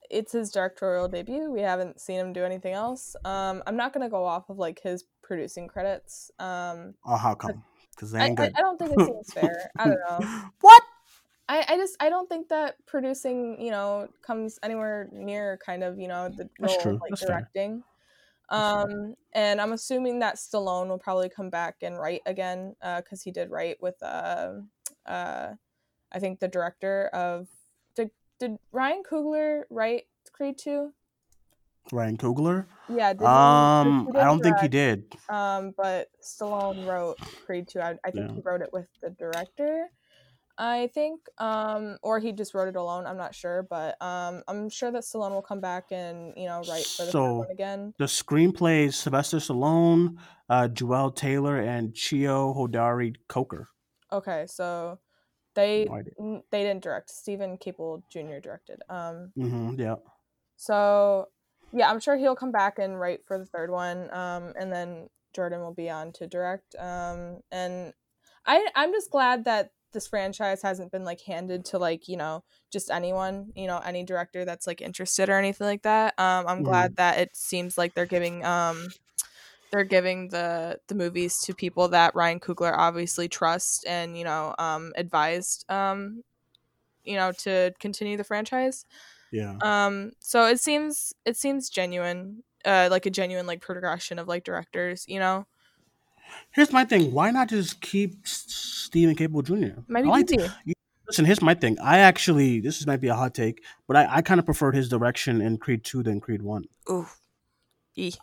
[0.09, 1.49] it's his directorial debut.
[1.49, 3.15] We haven't seen him do anything else.
[3.25, 6.31] Um, I'm not gonna go off of like his producing credits.
[6.39, 7.63] Um, Oh, how come?
[7.91, 8.49] Because I, I.
[8.55, 9.71] I don't think it seems fair.
[9.77, 10.29] I don't know.
[10.61, 10.83] what?
[11.49, 15.99] I, I just I don't think that producing you know comes anywhere near kind of
[15.99, 16.95] you know the That's role true.
[16.95, 17.83] of like That's directing.
[18.49, 23.31] Um, and I'm assuming that Stallone will probably come back and write again because he
[23.31, 24.51] did write with uh,
[25.05, 25.53] uh,
[26.11, 27.47] I think the director of
[27.95, 30.93] did did Ryan Coogler write Creed two?
[31.91, 32.65] Ryan Coogler?
[32.87, 35.13] Yeah, did he- Um, he I don't think he did.
[35.29, 37.81] Um, but Stallone wrote Creed 2.
[37.81, 38.35] I, I think Yeah.
[38.35, 39.89] he wrote it with the director.
[40.57, 43.05] I think, um, or he just wrote it alone.
[43.07, 46.61] I'm not sure, but um, I'm sure that Stallone will come back and you know
[46.69, 47.93] write for the third So- one again.
[47.97, 50.17] The screenplay is Sylvester Stallone,
[50.49, 53.69] uh, Juel Taylor, and Cheo Hodari Coker.
[54.11, 54.99] Okay, so
[55.55, 55.85] they
[56.19, 57.09] No they didn't direct.
[57.09, 58.39] Steven Caple Jr.
[58.39, 58.81] directed.
[58.89, 59.95] Um, hmm yeah.
[60.55, 61.27] so
[61.71, 64.13] yeah, I'm sure he'll come back and write for the third one.
[64.13, 66.75] Um, and then Jordan will be on to direct.
[66.77, 67.93] Um, and
[68.45, 72.43] I I'm just glad that this franchise hasn't been like handed to like you know
[72.71, 76.13] just anyone you know any director that's like interested or anything like that.
[76.19, 76.63] Um, I'm Mhm.
[76.63, 78.93] glad that it seems like they're giving um
[79.71, 84.55] they're giving the the movies to people that Ryan Coogler obviously trusts and you know
[84.59, 86.23] um advised um
[87.03, 88.85] you know to continue the franchise.
[89.31, 89.61] Yeah.
[89.63, 94.43] Um, so it seems it seems genuine, uh, like a genuine like progression of like
[94.43, 95.47] directors, you know.
[96.51, 97.11] Here's my thing.
[97.13, 99.79] Why not just keep Steven Caple Jr.?
[99.87, 100.49] Might I be like busy.
[100.65, 100.73] you-
[101.07, 101.77] listen, here's my thing.
[101.79, 104.75] I actually, this is, might be a hot take, but I, I kind of preferred
[104.75, 106.63] his direction in Creed 2 than Creed 1.
[106.89, 107.07] Ooh.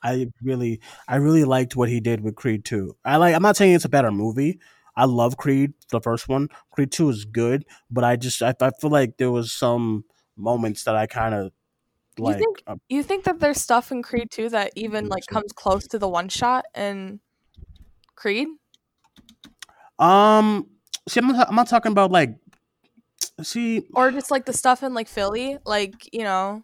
[0.03, 2.97] I really, I really liked what he did with Creed 2.
[3.05, 4.59] I like, I'm not saying it's a better movie.
[4.97, 6.49] I love Creed, the first one.
[6.73, 10.05] Creed 2 is good, but I just, I, I feel like there was some
[10.37, 11.53] moments that I kind of
[12.19, 12.39] You like.
[12.39, 15.87] think- uh, You think that there's stuff in Creed 2 that even like comes close
[15.89, 17.21] to the one shot in
[18.21, 18.49] Creed?
[19.99, 20.67] um,
[21.09, 22.37] see, I'm not, I'm not talking about like,
[23.43, 26.63] see, Or just like the stuff in like Philly, like, you know,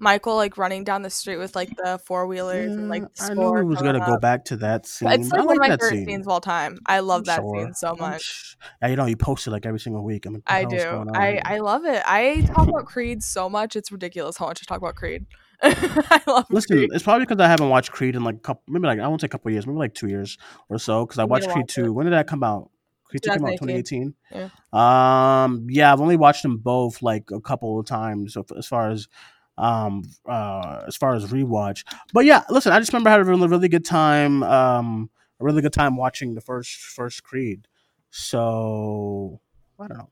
[0.00, 3.34] Michael like running down the street with like the four wheelers and like the I
[3.34, 5.08] knew we was gonna go back to that scene.
[5.10, 6.06] It's I like one of my that favorite scene.
[6.06, 6.78] scenes of all time.
[6.86, 7.64] I love that Sure.
[7.64, 8.56] scene so much.
[8.80, 10.24] Yeah, you know, you post it like every single week.
[10.26, 10.76] I'm like, I do.
[11.14, 11.40] I?
[11.44, 12.02] I love it.
[12.06, 13.74] I talk about Creed so much.
[13.74, 15.26] It's ridiculous how much I talk about Creed.
[15.62, 16.90] I love Listen, Creed.
[16.92, 19.20] it's probably because I haven't watched Creed in like a couple, maybe like I won't
[19.20, 20.38] say a couple years, maybe like two years
[20.68, 21.04] or so.
[21.04, 21.92] Because I watched Creed two.
[21.92, 22.70] When did that come out?
[23.04, 24.14] Creed two came out 2018.
[24.32, 24.50] 2018.
[24.72, 28.36] Um, yeah, I've only watched them both like a couple of times.
[28.56, 29.08] As far as
[29.56, 33.48] um uh as far as rewatch, but yeah, listen, I just remember having a really,
[33.48, 34.42] really good time.
[34.44, 37.66] Um, a really good time watching the first first Creed.
[38.10, 39.40] So
[39.78, 40.10] I don't know.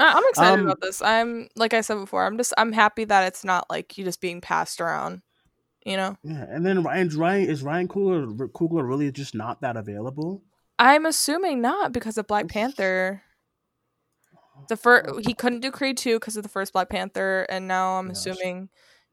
[0.00, 1.02] I- I'm excited Um, about this.
[1.02, 2.24] I'm like I said before.
[2.24, 5.22] I'm just I'm happy that it's not like you just being passed around.
[5.84, 6.16] You know.
[6.22, 10.42] Yeah, and then Ryan's Ryan is Ryan Coogler Coogler really just not that available?
[10.78, 13.22] I'm assuming not because of Black Panther.
[14.68, 17.98] The first he couldn't do Creed two because of the first Black Panther, and now
[17.98, 18.18] I'm Yes.
[18.26, 18.68] assuming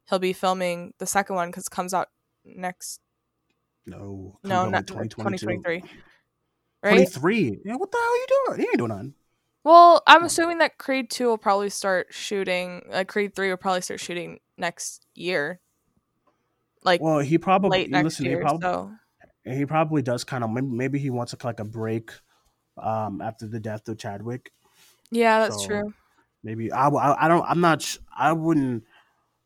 [0.10, 2.10] he'll be filming the second one because it comes out
[2.44, 3.00] next.
[3.86, 5.82] No, No, not in 2023.
[6.84, 6.94] Right?
[6.94, 7.62] 23.
[7.66, 8.60] Yeah, what the hell are you doing?
[8.60, 9.14] He ain't doing nothing.
[9.68, 12.84] Well, I'm assuming that Creed two will probably start shooting.
[12.90, 15.60] Like Creed three will probably start shooting next year,
[16.86, 18.26] like Well, he probably listen.
[18.28, 18.38] year.
[18.38, 18.92] he probably so
[19.44, 22.12] he probably does kind of maybe, he wants like a break
[22.82, 24.54] um after the death of Chadwick.
[25.12, 25.94] yeah, that's So, true.
[26.46, 28.86] Maybe I I don't I'm not sh- I wouldn't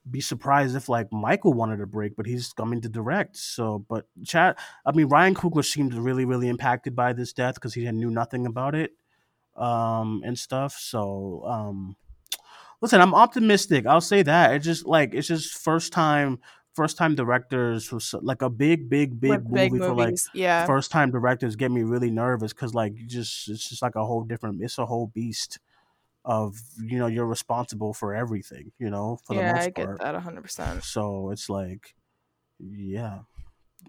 [0.08, 3.38] be surprised if like Michael wanted a break, but he's coming to direct.
[3.38, 7.74] So, but Chad, I mean Ryan Coogler seemed really really impacted by this death because
[7.74, 8.92] he knew nothing about it
[9.62, 10.74] um and stuff.
[10.74, 11.96] So, um
[12.82, 13.86] listen, I'm optimistic.
[13.86, 14.56] I'll say that.
[14.56, 16.40] It's just like it's just first time
[16.74, 20.66] first time directors who like a big big big With movie big for like yeah.
[20.66, 24.24] first time directors get me really nervous because like just it's just like a whole
[24.24, 25.60] different it's a whole beast
[26.24, 29.86] of you know you're responsible for everything you know for the yeah, most I get
[29.86, 30.42] part that 100.
[30.42, 31.94] percent so it's like
[32.60, 33.20] yeah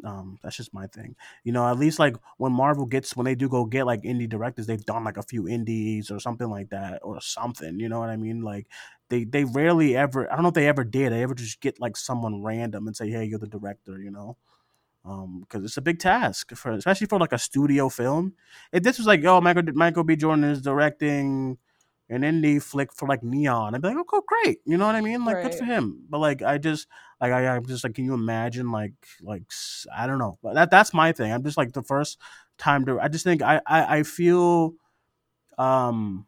[0.05, 1.15] um that's just my thing.
[1.45, 4.29] You know at least like when marvel gets when they do go get like indie
[4.29, 8.01] directors they've done like a few indies or something like that or something you know
[8.01, 8.43] what i mean?
[8.43, 8.67] Like
[9.11, 11.81] they they rarely ever i don't know if they ever did they ever just get
[11.81, 14.37] like someone random and say hey you're the director you know?
[15.05, 18.35] Um because it's a big task for especially for like a studio film.
[18.73, 20.17] If this was like oh michael michael b.
[20.17, 21.59] Jordan is directing
[22.13, 23.75] an indie flick for like neon.
[23.75, 25.25] I'd be like oh cool, great you know what i mean?
[25.25, 26.05] Like good for him.
[26.09, 26.87] But like i just
[27.21, 28.93] like I, i'm just like can you imagine like
[29.23, 29.43] like
[29.97, 30.39] I don't know.
[30.43, 31.33] But that that's my thing.
[31.33, 32.19] I'm just like the first
[32.59, 34.75] time to i just think i i, I feel
[35.59, 36.27] um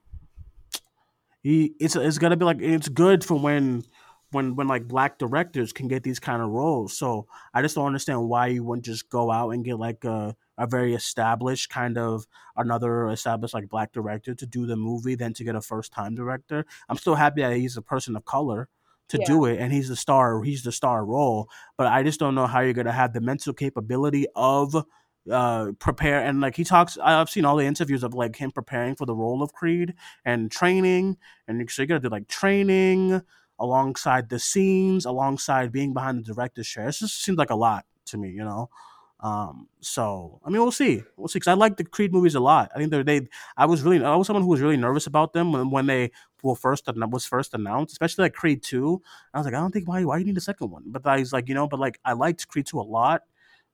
[1.43, 3.85] he it's it's gonna be like it's good for when
[4.31, 6.97] when when like black directors can get these kind of roles.
[6.97, 10.35] So I just don't understand why you wouldn't just go out and get like a
[10.59, 12.27] a very established kind of
[12.57, 16.15] another established like black director to do the movie than to get a first time
[16.15, 16.65] director.
[16.89, 18.69] I'm still happy that he's a person of color
[19.09, 19.27] to Yeah.
[19.27, 21.47] do it and he's the star he's the star role
[21.77, 24.75] but i just don't know how you're going to have the mental capability of
[25.31, 28.95] uh prepare and like he talks i've seen all the interviews of like him preparing
[28.97, 29.93] for the role of creed
[30.25, 33.21] and training and so you gotta do like training
[33.59, 37.85] alongside the scenes alongside being behind the director's chair it just seems like a lot
[38.07, 38.69] to me you know
[39.25, 41.03] um so i mean we'll see.
[41.17, 42.71] We'll see because i like the creed movies a lot.
[42.75, 43.23] I think they're they
[43.57, 46.13] i was really i was someone who was really nervous about them when, when they
[46.43, 49.01] were first was first announced especially like creed 2
[49.33, 50.85] i was like i don't think why why you need a second one?
[50.87, 53.23] But i was like you know but like i liked creed 2 a lot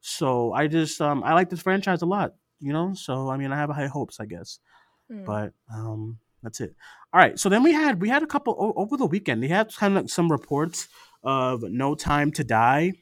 [0.01, 2.95] so i just um i like this franchise a lot you know?
[2.95, 4.61] So i mean i have high hopes i guess.
[5.11, 5.25] Hmm.
[5.25, 6.75] but um that's it.
[7.13, 9.75] All right so then we had we had a couple over the weekend they had
[9.75, 10.89] kind of like some reports
[11.23, 12.93] of no time to die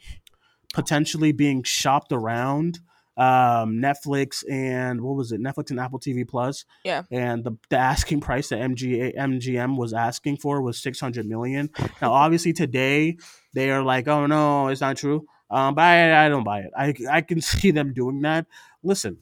[0.74, 2.80] potentially being shopped around
[3.16, 5.40] um netflix and what was it?
[5.40, 6.64] Netflix and apple tv plus.
[6.84, 7.02] Yeah.
[7.10, 11.70] and the, the asking price that MGA, mgm was asking for was 600 million.
[12.00, 13.16] Now obviously today
[13.54, 15.26] they are like oh no it's not true.
[15.50, 16.70] Um but i, I don't buy it.
[16.76, 18.46] I, I can see them doing that.
[18.82, 19.18] Listen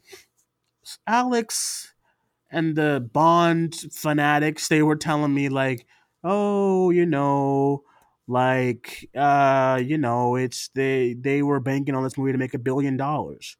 [1.07, 1.94] alex
[2.51, 5.86] and the Bond fanatics, they were telling me like,
[6.22, 7.82] oh, you know,
[8.29, 12.59] like, uh, you know, it's they they were banking on this movie to make a
[12.59, 13.57] billion dollars.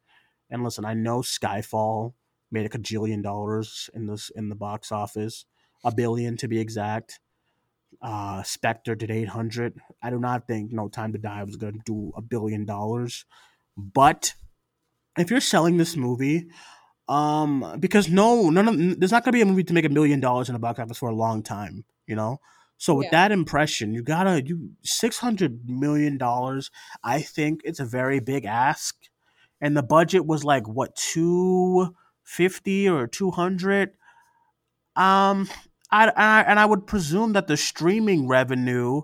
[0.49, 2.13] And listen, I know Skyfall
[2.51, 5.45] made a cajillion dollars in this in the box office,
[5.83, 7.19] a billion to be exact.
[8.01, 9.79] Uh, Spectre did eight hundred.
[10.03, 13.25] I do not think No Time to Die was to do a billion dollars,
[13.77, 14.33] but
[15.17, 16.49] if you're selling this movie
[17.09, 20.19] um, because no, none of there's not gonna be a movie to make a million
[20.19, 22.39] dollars in the box office for a long time, you know.
[22.77, 23.11] So with Yeah.
[23.11, 26.71] that impression, you gotta you six hundred million dollars.
[27.03, 28.95] I think it's a very big ask,
[29.61, 33.97] and the budget was like what two fifty or two hundred.
[34.95, 35.47] Um,
[35.91, 39.01] I, I and I would presume that the streaming revenue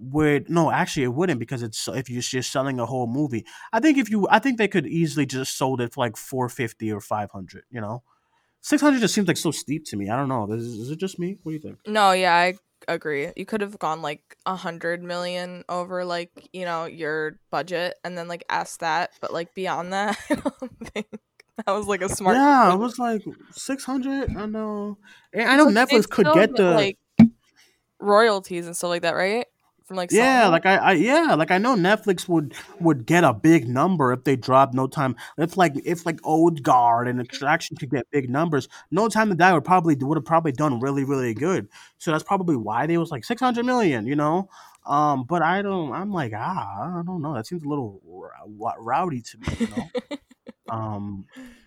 [0.00, 3.80] would no actually it wouldn't because it's if you're just selling a whole movie i
[3.80, 7.00] think if you i think they could easily just sold it for like 450 or
[7.00, 8.04] 500 you know
[8.60, 11.18] 600 just seems like so steep to me i don't know is, is it just
[11.18, 12.54] me what do you think No, yeah, I
[12.94, 13.30] agree.
[13.36, 18.18] You could have gone like a hundred million over like you know your budget, and
[18.18, 19.10] then like asked that.
[19.20, 21.06] But like beyond that, I don't think
[21.64, 22.36] that was like a smart.
[22.36, 24.96] yeah it was like 600 i know
[25.32, 26.98] and i know netflix could get the like
[28.00, 29.46] royalties and stuff like that, right?
[29.88, 33.24] From like yeah selling like I, I yeah like i know netflix would would get
[33.24, 37.18] a big number if they dropped no time if like if like old guard and
[37.18, 40.78] extraction could get big numbers no time to die would probably would have probably done
[40.78, 41.68] really really good.
[41.96, 44.50] So that's probably why they was like 600 million you know?
[44.84, 48.74] Um but i don't i'm like ah i don't know that seems a little r-
[48.78, 49.88] rowdy to me you know?
[50.70, 51.24] Um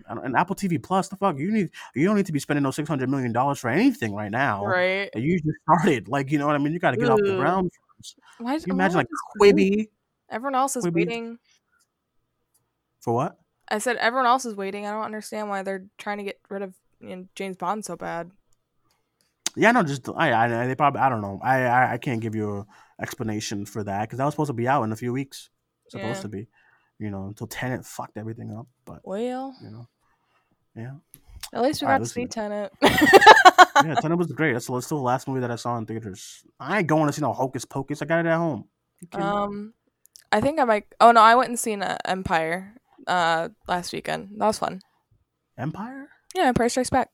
[0.07, 2.69] and apple tv plus the fuck you need you don't need to be spending no
[2.69, 5.09] 600 million dollars for anything right now right?
[5.15, 6.71] and you just started like you know what i mean?
[6.71, 7.71] You got to get off the ground
[8.39, 9.07] Why Can you imagine like
[9.41, 9.53] Quibi?
[9.53, 9.87] Quibi
[10.29, 10.93] Everyone else is Quibi?
[10.93, 11.37] waiting.
[12.99, 13.37] for what?
[13.67, 14.85] I said everyone else is waiting.
[14.85, 17.95] I don't understand why they're trying to get rid of you know, James Bond so
[17.95, 18.31] bad.
[19.55, 21.39] Yeah, no, just I, I, they probably I don't know.
[21.43, 22.65] I, I, I can't give you an
[23.01, 25.49] explanation for that because that was supposed to be out in a few weeks.
[25.89, 26.21] Supposed Yeah.
[26.21, 26.47] to be,
[26.99, 28.67] you know, until Tenet fucked everything up.
[28.85, 29.87] But Well, you know,
[30.75, 30.93] yeah,
[31.53, 32.25] at least we got to see.
[32.25, 32.71] Tenet.
[32.81, 34.53] yeah, Tenet was great.
[34.53, 36.43] That's, that's still the last movie that I saw in theaters.
[36.59, 38.01] I ain't going to see no Hocus Pocus.
[38.01, 38.65] I got it at home.
[39.13, 39.73] Um,
[40.31, 40.85] I think I might.
[40.99, 42.75] Oh no, I went and seen uh, Empire
[43.07, 44.29] uh last weekend.
[44.37, 44.81] That was fun.
[45.57, 46.09] Empire?
[46.35, 47.09] Yeah, Empire Strikes Back.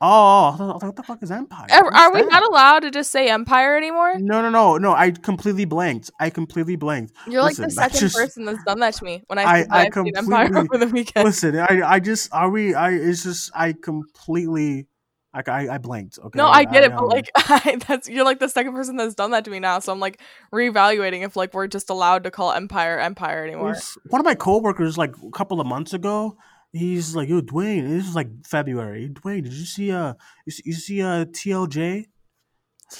[0.00, 1.66] Oh, I I what the fuck is Empire?
[1.72, 4.16] Are, are we not allowed to just say Empire anymore?
[4.18, 4.92] No, no, no, no.
[4.92, 6.10] I completely blanked.
[6.20, 7.12] I completely blanked.
[7.26, 9.64] You're like the second just- person that's done that to me when I, I- I
[9.86, 11.24] I've Empire completely- over the weekend.
[11.24, 12.74] Listen, I, I just are we?
[12.74, 14.86] I it's just I completely,
[15.34, 16.20] like I, I blanked.
[16.20, 19.16] Okay, No, I get it, but like I, that's you're like the second person that's
[19.16, 19.80] done that to me now.
[19.80, 20.20] So I'm like
[20.54, 23.76] reevaluating if like we're just allowed to call Empire Empire anymore.
[24.10, 26.36] one of my coworkers like a couple of months ago.
[26.72, 29.08] He's like, "Yo, Duane." This is like February.
[29.08, 30.14] Duane, did you see uh,
[30.46, 32.06] you see, you see uh, TLJ?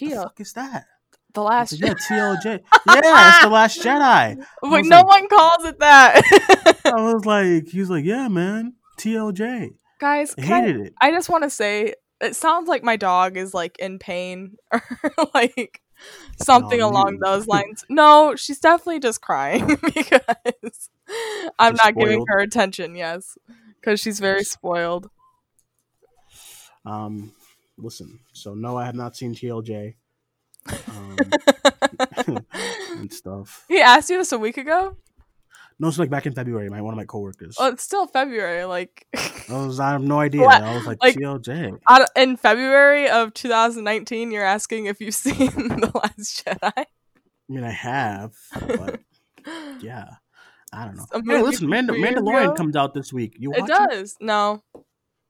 [0.00, 0.84] What the is that?
[1.34, 2.44] The last, said, yeah, TLJ.
[2.86, 4.44] yeah, it's the Last Jedi.
[4.62, 6.22] but no like- one calls it that.
[6.84, 9.70] I was like, he was like, yeah, man, TLJ.
[10.00, 10.94] Guys, I can I, hated it.
[11.00, 14.82] I just want to say it sounds like my dog is like in pain or
[15.34, 15.80] like
[16.36, 17.84] something No, along those lines.
[17.88, 20.90] No, she's definitely just crying because
[21.58, 22.94] I'm She's not giving her attention.
[22.94, 23.36] Yes,
[23.80, 25.10] because she's very spoiled.
[26.84, 27.32] Um,
[27.76, 28.20] listen.
[28.32, 29.94] So no, I have not seen TLJ.
[30.88, 31.16] Um,
[32.98, 33.64] and stuff.
[33.68, 34.96] he asked you this a week ago.
[35.80, 36.68] No, it's like back in February.
[36.68, 37.56] My one of my coworkers.
[37.58, 38.64] Well, it's still February.
[38.64, 40.42] Like, I was, I have no idea.
[40.42, 40.62] What?
[40.62, 41.78] I was like, Like- TLJ.
[42.16, 46.72] in February of 2019, you're asking if you've seen The Last Jedi.
[46.74, 46.84] I
[47.48, 49.00] mean, I have, but
[49.80, 50.06] yeah,
[50.72, 51.06] I don't know.
[51.24, 53.36] Hey, listen, Mand- Mandalorian comes out this week.
[53.38, 54.16] You It does.
[54.20, 54.62] No,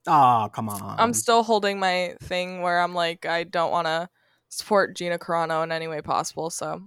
[0.06, 0.98] Oh, come on.
[0.98, 4.08] I'm still holding my thing where I'm like, I don't want to
[4.48, 6.48] support Gina Carano in any way possible.
[6.48, 6.80] So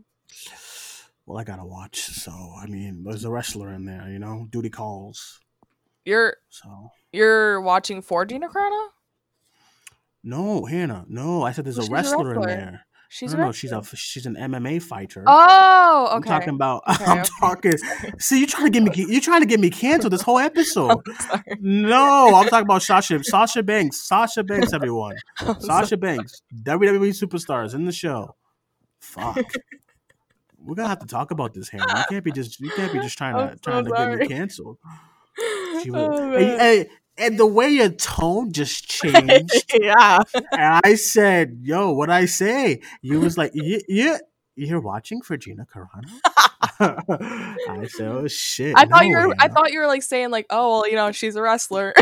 [1.31, 1.99] Well, I gotta watch.
[2.01, 4.09] So I mean, there's a wrestler in there.
[4.09, 5.39] You know, duty calls.
[6.03, 8.87] you're So you're watching for Gina Carano.
[10.23, 11.05] no, Hannah.
[11.07, 12.49] No, I said there's Well, a she's a wrestler, wrestler.
[12.49, 12.85] in there.
[13.07, 15.23] She's no, she's a she's an MMA fighter.
[15.27, 16.15] Oh, okay.
[16.15, 16.83] I'm talking about.
[16.89, 17.29] Okay, I'm okay.
[17.39, 17.77] talking.
[18.19, 19.05] See, you're trying to get me.
[19.09, 20.97] You're trying to get me canceled this whole episode.
[21.31, 21.43] I'm.
[21.59, 23.21] No, I'm talking about Sasha.
[23.23, 24.07] Sasha Banks.
[24.07, 24.71] Sasha Banks.
[24.73, 25.15] Everyone.
[25.39, 25.97] I'm Sasha sorry.
[25.99, 26.41] Banks.
[26.63, 28.35] WWE superstars in the show.
[29.01, 29.39] Fuck.
[30.63, 31.85] We're gonna have to talk about this, Hannah.
[31.99, 32.59] You can't be just.
[32.59, 34.77] You can't be just trying to so trying to get me canceled.
[35.83, 36.87] She Oh, was, and, and-
[37.17, 39.73] and the way your tone just changed.
[39.79, 40.19] yeah.
[40.33, 44.17] and I said, "Yo, what I say?" You was like, "Yeah, yeah."
[44.55, 46.09] You're watching for Gina Carano?
[46.79, 49.35] I said, "Oh shit!" I thought no, you were.
[49.39, 51.93] I thought you were like saying like, oh well, you know, she's a wrestler.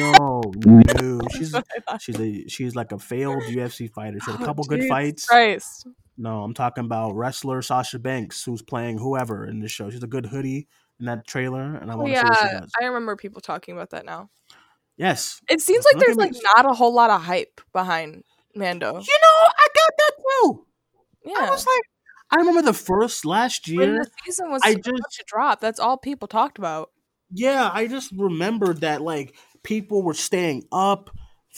[0.00, 1.20] no, no.
[1.32, 2.02] She's That's what I thought.
[2.02, 4.18] she's a she's like a failed UFC fighter.
[4.24, 5.26] She had a Oh, couple good fights.
[5.26, 5.86] Christ.
[6.18, 9.88] No, I'm talking about wrestler Sasha Banks, who's playing whoever in the show.
[9.88, 10.66] She's a good hoodie
[10.98, 12.72] in that trailer, and I Oh, want to see what she yeah, does.
[12.80, 14.28] I remember people talking about that now.
[14.96, 18.24] Yes, It seems like there's like not a whole lot of hype behind
[18.56, 18.86] Mando.
[18.86, 20.12] you know, I got that
[20.42, 20.66] too.
[21.24, 21.34] Yeah.
[21.46, 21.82] I was like,
[22.32, 23.98] I remember the first last when year.
[24.02, 26.90] the season was I just- to drop, that's all people talked about.
[27.30, 31.10] Yeah, I just remembered that like people were staying up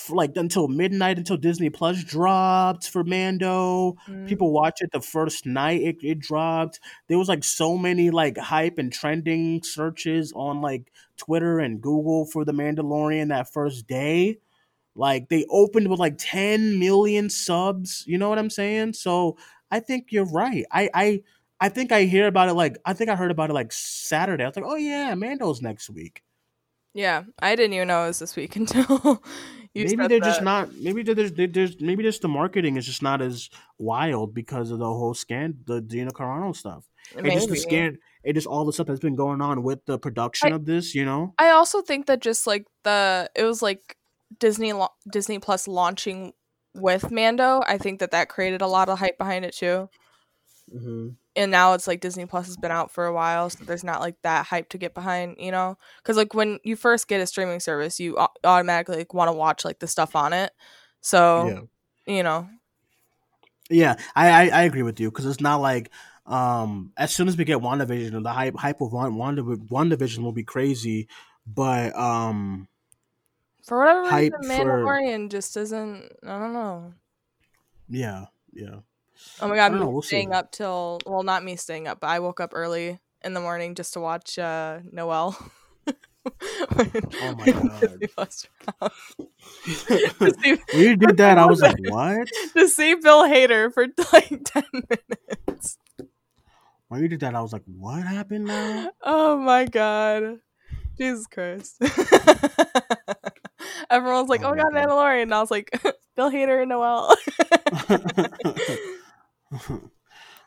[0.09, 3.97] like until midnight until Disney Plus dropped for Mando.
[4.09, 4.29] Mm.
[4.29, 6.81] People watch it the first night it, it dropped.
[7.09, 12.25] There was like so many like hype and trending searches on like Twitter and Google
[12.25, 14.39] for the Mandalorian that first day.
[14.95, 18.95] Like they opened with like 10 million subs, you know what I'm saying?
[18.95, 19.37] So
[19.71, 20.65] I think you're right.
[20.71, 21.23] I I
[21.61, 24.45] I think I hear about it like I think I heard about it like Saturday.
[24.45, 26.23] I was like, oh yeah, Mando's next week.
[26.93, 29.23] Yeah, I didn't even know it was this week until
[29.75, 30.75] maybe they're just not.
[30.75, 34.85] Maybe they're, there's maybe just the marketing is just not as wild because of the
[34.85, 36.85] whole scan the Gina Carano stuff.
[37.17, 37.99] It just the scan.
[38.23, 40.95] It just all the stuff that's been going on with the production I- of this.
[40.95, 41.35] You know.
[41.39, 43.97] I also think that just like the it was like
[44.39, 44.73] Disney
[45.11, 46.33] Disney Plus launching
[46.75, 47.63] with Mando.
[47.67, 49.89] I think that that created a lot of hype behind it too.
[50.75, 51.09] Mm-hmm.
[51.37, 54.01] And now it's like Disney Plus has been out for a while, so there's not
[54.01, 55.77] like that hype to get behind, you know?
[56.03, 59.33] Because like when you first get a streaming service, you au- automatically like, want to
[59.33, 60.53] watch like the stuff on it.
[61.01, 61.47] So
[62.07, 62.15] Yeah.
[62.15, 62.49] you know,
[63.71, 65.91] Yeah, I I, I agree with you because it's not like
[66.27, 70.33] um as soon as we get WandaVision, the hype hype of Wanda Wanda WandaVision will
[70.33, 71.09] be crazy,
[71.47, 72.69] but um
[73.65, 76.13] for whatever reason, for- just isn't.
[76.25, 76.95] I don't know.
[77.89, 78.81] yeah yeah
[79.41, 80.35] Oh my god, me know, we'll staying see.
[80.35, 83.75] up till well, not me staying up, but I woke up early in the morning
[83.75, 85.37] just to watch uh Noelle.
[87.21, 88.09] oh my God.
[90.71, 92.29] when you did that, I was like, what?
[92.57, 95.79] to see Bill Hader for like ten minutes.
[96.89, 98.91] When you did that, I was like, what happened now?
[99.03, 100.41] Oh my god.
[100.99, 101.77] Jesus Christ.
[103.91, 104.89] Everyone's like, Oh oh, my god, God.
[104.89, 105.23] Mandalorian.
[105.23, 105.71] And I was like,
[106.17, 107.17] Bill Hader and Noelle.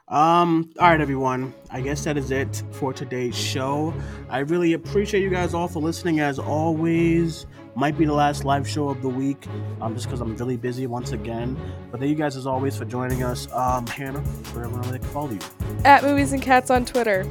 [0.09, 1.53] Um, all right, everyone.
[1.71, 3.93] I guess that is it for today's show.
[4.29, 7.45] I really appreciate you guys all for listening as always.
[7.75, 9.47] Might be the last live show of the week,
[9.81, 11.57] um, just because I'm really busy once again.
[11.89, 13.51] But thank you guys as always for joining us.
[13.51, 15.39] Um, Hannah, where everyone they can follow you.
[15.83, 17.25] At Movies and Cats on Twitter.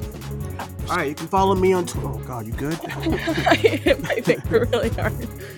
[0.90, 2.08] All right, you can follow me on Twitter.
[2.08, 2.78] Oh God, you good?
[2.86, 5.12] I hit my finger really hard.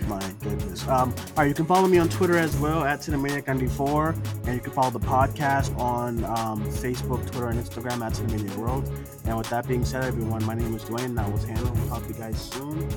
[0.07, 0.87] My goodness.
[0.87, 4.61] Um, all right, you can follow me on Twitter as well at Cinemaniac94, and you
[4.61, 8.93] can follow the podcast on um, Facebook, Twitter, and Instagram at Cinemaniac World.
[9.25, 11.15] And with that being said, everyone, my name is Duane.
[11.15, 11.73] That was Hannah.
[11.73, 12.89] We'll talk to you guys soon.